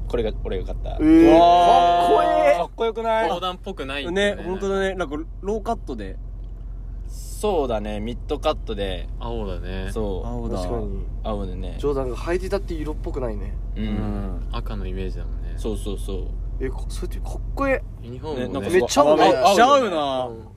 [0.08, 0.96] これが俺が買った。
[1.00, 3.28] えーわかっこえかっこよくない？
[3.28, 4.94] 防弾っぽくないんだよね本当だね。
[4.94, 6.16] なんかローカットで
[7.44, 8.00] そうだね。
[8.00, 9.06] ミッドカットで。
[9.20, 9.90] 青だね。
[9.92, 10.26] そう。
[10.26, 10.56] 青だ。
[10.56, 11.04] 確かに。
[11.22, 11.76] 青でね。
[11.78, 13.52] ジョーダンが履いてたって色っぽくないね。
[13.76, 13.86] ううん。
[13.86, 15.52] ん赤のイメージだもんね。
[15.58, 16.26] そうそうそう。
[16.58, 18.48] えかそれってかっこえユニフォームもね。
[18.48, 19.96] ねなんかめっちゃ合うめっちゃ合うな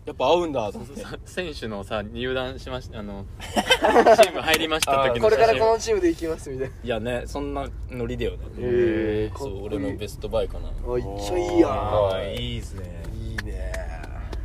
[0.06, 0.72] やっぱ合うんだ。
[0.72, 8.38] と思ってさ選手のさ入団しましたあの チーム入りました時のこれからこのチームで行きますみたいいやねそんなノリだよね。
[8.60, 10.70] へーそう俺のベストバイかな。
[10.70, 11.72] なあめっちゃいいやん。
[11.72, 13.04] はいいいっすね。
[13.14, 13.74] いいね。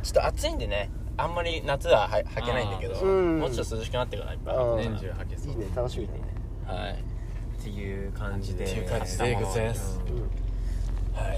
[0.01, 4.77] ちょっと暑いんでねあんまり夏はは履けないんだけどもうちょっと涼しくなってからいっぱいうん。
[4.77, 5.51] 年中履けそう。
[5.51, 6.19] いいね楽しみだね。
[6.65, 6.93] はい。
[6.93, 9.99] っていう感じでっていう感じでございます。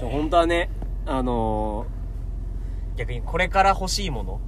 [0.00, 0.70] 本当はね
[1.04, 4.40] あのー逆にこれから欲しいもの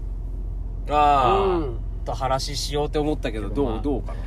[0.88, 1.80] あーうん。
[2.06, 3.80] と話しようって思ったけどどう、まあ。
[3.82, 4.18] どうかな？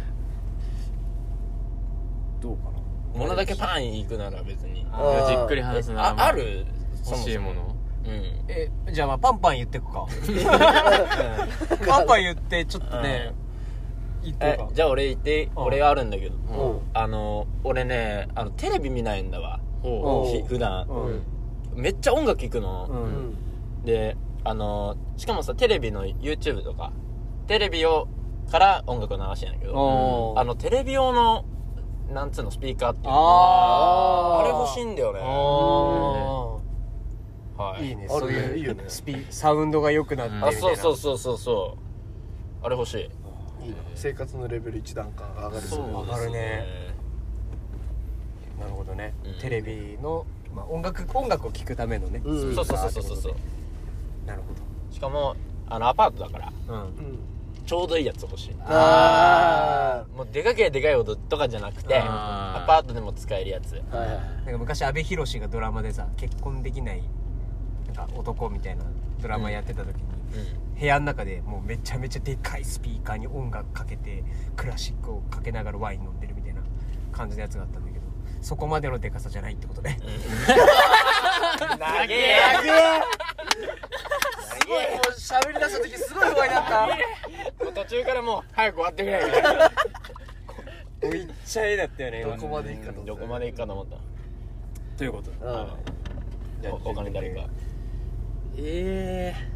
[2.39, 2.71] どうかな？
[3.15, 4.85] 物だけパン行くなら別に。
[4.91, 5.27] あー。
[5.27, 6.67] じっくり話すなあある？
[7.03, 7.70] 欲しいもの
[8.05, 8.45] うん。
[8.47, 10.05] えじゃあまあパンパン言ってくか。
[11.87, 13.33] パンパン言ってちょっとね
[14.23, 14.69] 言ってえくか。
[14.73, 15.63] じゃあ俺言ってうん。
[15.63, 16.35] 俺あるんだけど。
[16.35, 16.79] うん。
[16.93, 19.59] あの俺ねあのテレビ見ないんだわ。
[19.83, 20.87] ほう普段。
[20.87, 21.81] うん。
[21.81, 22.87] めっちゃ音楽聴くの。
[22.89, 23.09] ううん。
[23.31, 26.91] んであのしかもさテレビの YouTube とか
[27.47, 28.07] テレビを
[28.51, 29.73] から音楽を流してんだけど。
[29.73, 31.45] おーあのテレビ用の
[32.11, 34.41] なんつうのスピーカーっていうのあー。
[34.41, 35.19] あれ欲しいんだよね。
[35.23, 36.50] あ
[37.61, 37.81] はい。
[37.81, 38.07] ーいいね。
[38.09, 38.83] そういういいよね。
[38.87, 40.57] スピサウンドが良くなってみたいな。
[40.57, 41.77] あそうそうそうそうそ
[42.61, 42.65] う。
[42.65, 43.09] あれ欲しい。
[43.65, 46.65] いいな生活のレベル一段階上がるそう上がるね。
[48.59, 49.33] なるほどね、うん。
[49.39, 52.55] テレビの、まあ、音楽音楽を聴くためのね、うん。
[52.55, 53.03] そうそうそうそう。
[53.03, 53.33] そうそう
[54.25, 54.41] なる
[54.91, 55.35] しかも
[55.67, 56.51] あのアパートだから。
[56.67, 56.81] ほど、うん。
[56.81, 57.19] うん。
[57.65, 58.55] ちょうどいいやつ欲しい。
[58.65, 63.81] あもうでかけでかいほどとかじゃなくてアパートでも使えるやつ。
[63.91, 64.17] あはいはい。
[64.17, 67.03] なんか昔阿部寛がドラマでさ結婚できない
[68.07, 68.83] か男みたいな
[69.21, 70.03] ドラマやってた時に、
[70.79, 74.23] 部屋の中でもうめちゃめちゃでかいスピーカーに音楽かけて
[74.55, 76.61] クラシックをかけながらワイン飲んでるみたいな
[77.11, 78.05] 感じのやつがあったんだけど
[78.41, 79.99] そこまでのでかさじゃないってことね。
[81.57, 82.37] 長え
[84.41, 86.87] すごいもう喋り出した時すごい不安になった。
[87.73, 89.23] 途中からもう早く終わってくれ。
[89.25, 89.71] みたいな
[91.01, 93.11] めっちゃ絵だったよねどこまで行くかと思った。
[93.13, 93.97] どこまで行くかと思った。
[94.97, 95.31] ということ。
[95.31, 95.67] でうん。
[96.61, 97.45] じゃあお他に誰か
[98.57, 99.51] ええ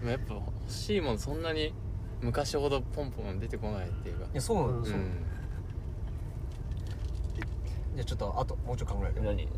[0.00, 1.72] でもやっぱ欲しいものそんなに
[2.20, 4.26] 昔ほどポンポン出てこないっていうか。
[4.26, 5.10] いやそうなんそううん。
[7.94, 9.48] じゃあちょっとあともうちょっと考える何？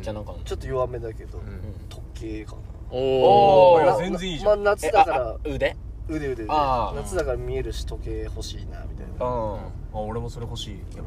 [0.00, 1.44] ちゃんなんかちょっと弱めだけどうん。
[1.88, 2.58] 時計かな。
[2.90, 4.62] おおーいや全然いいじゃん。
[4.62, 5.36] まあ夏えだから。
[5.44, 5.76] 腕？
[6.08, 9.26] 腕腕夏だから見えるし時計欲しいなみたいな。
[9.26, 9.58] うん。
[9.58, 11.06] あ俺もそれ欲しいやっ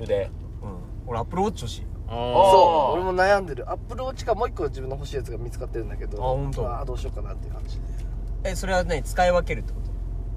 [0.00, 0.30] 腕
[0.62, 0.66] ぱ。
[0.66, 0.76] うん。
[1.06, 1.82] 俺アップルウォッチ欲しい。
[1.82, 3.00] あそう。
[3.00, 3.70] 俺も悩んでる。
[3.70, 6.68] アップルウォッチかもう一個自分の欲しいやつが見つかってるんだけどあ本当。
[6.68, 7.82] ああどうしようかなっていう感じで。
[8.44, 9.02] えそれは何？
[9.02, 9.90] 使い分けるってこと？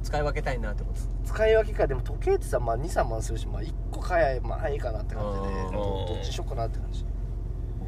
[0.04, 1.28] 使い分けたいなってこと？
[1.28, 7.02] 使い分けかでも時計ってさ、まあ、23万するし、まあ、1個買えばまあいいかなって感じでうんどっちしようかなって感じ。
[7.02, 7.08] いや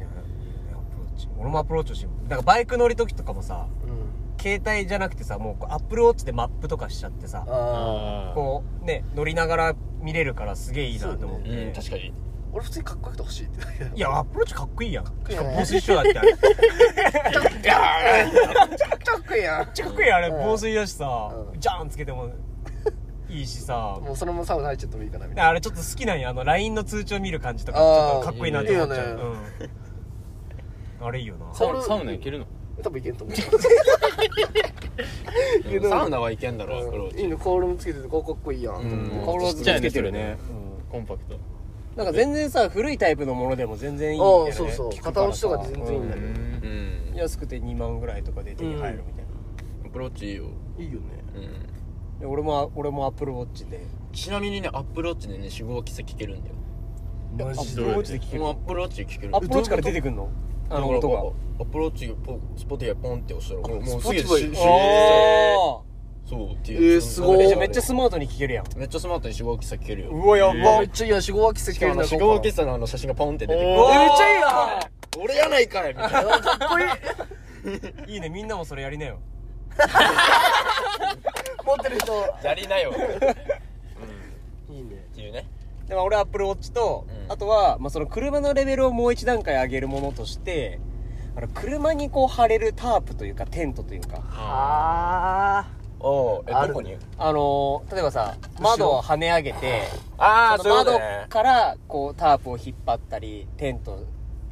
[0.00, 0.18] いよね
[0.74, 1.28] アップルウォッチ。
[1.38, 2.24] 俺もアップルウォッチ欲しいもん。
[2.24, 4.08] だからバイク乗る時とかもさうん。
[4.40, 7.44] 携帯じゃなくてさもうこうアップルウォッチでマップとかしちゃってさ
[8.36, 12.12] こうね乗りながら見れるからすげえいいなと思って、うん確かに
[12.52, 13.60] 俺普通にかっこよくて欲しいって。
[13.64, 15.04] だけだいやアップルウォッチかっこいいやん。
[15.06, 16.32] しこいかも防水仕様だってあれ。
[16.32, 16.48] めっか
[19.18, 19.72] っこいいやん。
[19.74, 20.42] ちゃかっこいいやんあれうん。
[20.44, 21.34] 防水だしさ。
[21.52, 21.60] うん。
[21.60, 22.30] ジャーンつけても
[23.28, 23.98] いいしさ。
[24.02, 25.50] もうそのままサウナ入っちゃってもいいかなみたいな。
[25.50, 26.30] あれちょっと好きなんや。
[26.30, 29.06] あの LINE の通知を見る感じとかちょっとかっこいいなって思っちゃう。
[29.06, 29.34] あーいいよ
[31.00, 31.06] うん。
[31.06, 31.54] あれいいよな。
[31.54, 32.46] サウナサウナ行けるの？
[32.82, 33.36] 多分いけんと思う。
[35.76, 37.22] う んサウナはいけんだろアプローチ。
[37.22, 39.22] いいのコールもつけててこうかっこいいやんうん。
[39.24, 40.38] コールをちっちゃいねつけてるね
[40.90, 41.38] コンパクト
[41.98, 44.90] なんか全然さ古いタイプのものでも全然いいんだあよねあそうそう。
[45.02, 46.26] 片押しとかで全然いいんだようん
[47.10, 47.16] うん。
[47.16, 49.30] 安くて2万ぐらいとかで手に入るみたいな、
[49.84, 50.44] アプローチいいよ
[50.78, 51.00] いいよね。
[51.34, 52.20] うん。
[52.20, 53.84] で俺も俺もアップルウォッチで。
[54.12, 56.54] ちなみにねアップローチでね四五キス聞けるんだよ。
[57.40, 57.82] アッマジで。
[57.82, 59.34] プルウォッチで聞けるアップローチで聞ける。
[59.34, 60.28] アップルウォッチから出てくんの？
[60.70, 61.18] あの音が。
[61.58, 65.80] アップローチポスポティアポンって押したらもうすスポテげえししィファイあ
[66.28, 67.40] そうってえいうーすごい。
[67.42, 68.66] えじゃあめっちゃスマートに聞けるやん。
[68.76, 70.10] めっちゃスマートに4号喫茶聞けるよ。
[70.10, 70.80] うわやば。
[70.80, 73.68] めっちゃいいや4号喫茶しかもあの4号喫茶のあの写真がポンって出てくる。
[73.68, 74.80] えめっちゃいいやん。
[75.24, 76.38] 俺やないかいみたいな。
[76.38, 76.78] かっこ
[78.06, 79.18] いいいいねみんなもそれやりなよ。
[81.64, 82.12] 持ってる人。
[82.42, 82.92] やりなよ。
[84.70, 84.96] いいね。
[85.12, 85.46] っていうね。
[85.88, 87.32] でも俺アップルウォッチと、うん。
[87.32, 90.78] あとは、まあ、その車のレベルをもう一段階上げるものとして
[91.36, 94.22] あの車にこう貼れるタープというかテントというか。
[94.32, 95.66] あ
[96.00, 96.68] おうえある。
[96.68, 96.96] どこに？
[97.18, 99.82] あのー例えばさ窓を跳ね上げて
[100.18, 101.26] ああそういうことね。
[101.28, 104.04] からこうタープを引っ張ったりテント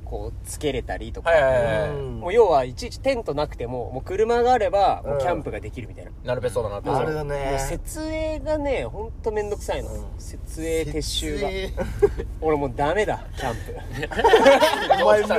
[0.04, 1.90] こうつけれたりとか、はいはいはいあはい。
[1.96, 11.48] もう要はいちいちテントなくてももう車があればもうキャンプができるみたいな、なるべそうだなるべあるよね設営がねほんとめんどくさいの、設営撤収が。
[12.40, 13.76] 俺もうダメだキャンプ。
[15.02, 15.32] お前めっち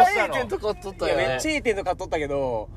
[0.00, 2.68] ゃいいテント買っとったいやよめっちゃいいテント買っとったけど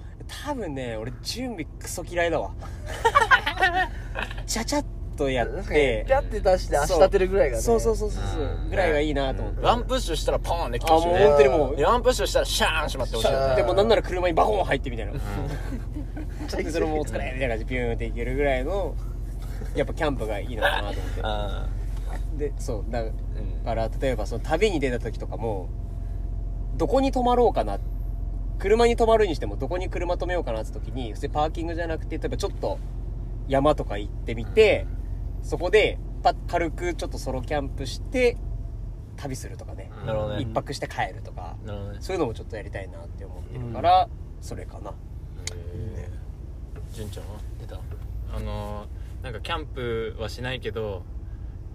[0.46, 2.52] 多分ね俺準備クソ嫌いだわ。
[4.46, 4.86] ちゃちゃっ
[5.18, 6.04] とやって。
[6.08, 7.62] ピャって出して足立てるぐらいがね。
[7.62, 8.70] そうそうそうそうそう。
[8.70, 11.76] ぐらいがいいなと思って、ワンプッシュしたらポーンできてあもう本当にもう。
[11.76, 13.56] でワンプッシュしたらシャーンしまってほしい。
[13.56, 18.96] でもなんなら車にバコーン入ってみたいな、でそれもお疲れみたいな感じでピューンっていけるぐらいの
[19.76, 21.22] やっぱキャンプがいいのかなと思って。
[21.24, 21.68] あ
[22.38, 23.04] でそうだ
[23.66, 25.70] から例えばその旅に出た時とかも
[26.76, 27.80] どこに泊まろうかな
[28.60, 32.80] 車に泊まるにしてもどこに車止めようかなって時に普通にパーキングじゃなくて例えばちょっと
[33.48, 34.86] 山とか行ってみて、
[35.44, 38.38] そこでパッ軽くちょっとソロキャンプして
[39.18, 40.42] 旅するとかね、なるほどね。
[40.42, 41.56] 一泊して帰るとか。
[41.66, 41.98] なるほどね。
[42.02, 44.08] そういうのもちょっとやりたいなって思ってるから、
[44.40, 44.94] それかな。
[46.94, 47.40] 純ちゃんは？
[47.60, 47.80] 出た？
[48.36, 51.04] あのーなんかキャンプはしないけど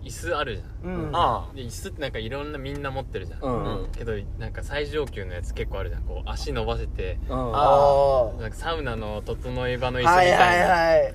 [0.03, 0.95] 椅子あるじゃん。
[1.09, 1.11] うん。
[1.13, 3.83] あで椅子ってなんかいろんなみんな持ってるじゃん、うん。
[3.83, 3.91] うん。
[3.93, 6.03] けどなんか最上級のやつ結構あるじゃん。
[6.03, 7.19] こう足伸ばせて。
[7.29, 7.53] うん。
[7.55, 10.67] あなんかサウナの整い場のあ椅子みたいな、はいは
[10.97, 11.15] いはい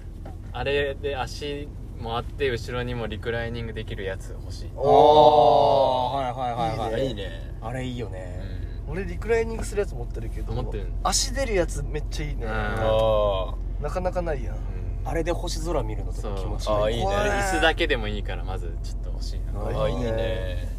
[0.54, 7.54] あれで足もあって後ろにもリクライニングできるやつ欲しい、あおあはいはいはいはいいいね。
[7.62, 8.42] あれいいようね、
[8.86, 8.92] ん。
[8.92, 10.88] 俺リクライニングするやつ持ってるけど持ってる。
[11.04, 12.48] 足出るやつめっちゃいいね。
[12.48, 14.56] なかなかないやん。
[14.56, 16.74] うんあれで星空見るのとか気持ちいい。
[16.76, 17.06] あいいね。
[17.06, 19.60] 椅子だけでもいいからまずちょっと欲しいな。
[19.60, 20.70] ああいいね。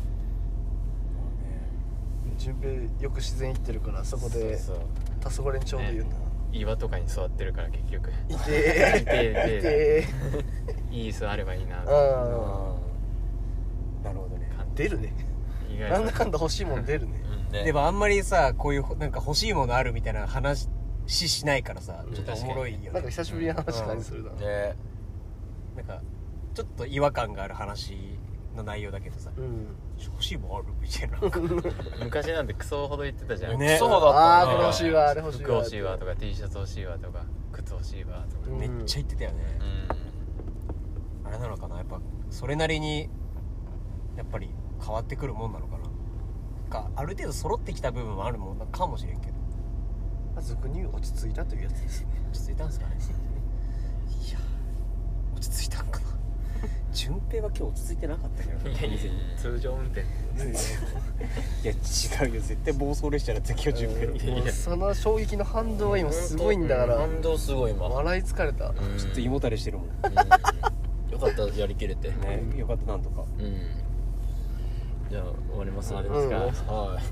[2.39, 4.77] 順平よく自然行ってるからそこでそう
[5.21, 6.11] 黄昏にちょうどいいよな
[6.53, 8.11] 岩とかに座ってるから結局。
[8.29, 8.99] いていてー。
[8.99, 10.07] いいてて
[10.91, 11.77] いい椅子あればいいな。
[11.77, 14.05] ーあー。
[14.05, 14.51] なるほどね。
[14.59, 15.13] うん出るね。
[15.91, 17.23] なんだかんだ欲しいもん出るね。
[17.49, 17.53] うん。
[17.53, 17.65] ね。
[17.65, 20.69] でもあんまりさこういうなんか欲しいものあるみたいな話
[21.07, 22.91] しないからさちょっとおもろいよね。
[22.91, 24.33] なんか久しぶりに話した感じするな。
[24.33, 24.77] ね
[25.77, 26.03] なんか
[26.55, 27.97] ちょっと違和感がある話
[28.55, 29.67] の内容だけどさうん。
[30.05, 31.19] 欲しいもんあるみたいな。
[32.05, 33.59] 昔なんてクソほど言ってたじゃん。
[33.59, 33.75] ね。
[33.75, 34.59] クソほどああこった。
[34.59, 38.51] ねれ欲しいわあれ欲しいわ服欲しいわとか T シャツ欲しいわとか靴欲しいわとか。
[38.51, 38.59] うん。
[38.59, 39.59] めっちゃ言ってたよね。
[41.23, 41.29] うん。
[41.29, 41.77] あれなのかな？
[41.79, 42.01] やっぱ
[42.31, 43.09] それなりに
[44.17, 44.51] やっぱり
[44.85, 45.83] 変わってくるもんなのかな？
[46.69, 49.32] かある程度揃ってきた部分もあるもんなかもしれんけど
[50.35, 52.01] まあ俗に言う落ち着いたというやつです。
[52.03, 52.97] ね落ち着いたんすかね
[54.29, 54.39] いや
[55.37, 56.07] 落ち着いたんかな。
[56.93, 58.99] 順平は今日落ち着いてなかったけどいやいや
[59.39, 60.05] 通常運転い
[61.65, 62.41] や違うよ。
[62.43, 66.97] 絶対暴走列車だった今日順平その衝撃の反動が今すごいんだから。
[66.99, 68.69] 感動すごい今笑い疲れた。
[68.69, 68.75] うん。
[68.99, 69.89] ちょっと胃もたれしてるもん。
[69.89, 69.93] ね
[71.11, 72.13] よかったやりきれて。
[72.57, 72.87] よかった。
[72.87, 73.25] なんとか。
[73.39, 73.57] うん。
[75.11, 75.89] じゃあ終わります。
[75.89, 76.21] 終わりま
[76.55, 77.03] すかはい。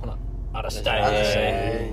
[0.00, 0.16] ほな
[0.52, 1.92] 嵐だあいれ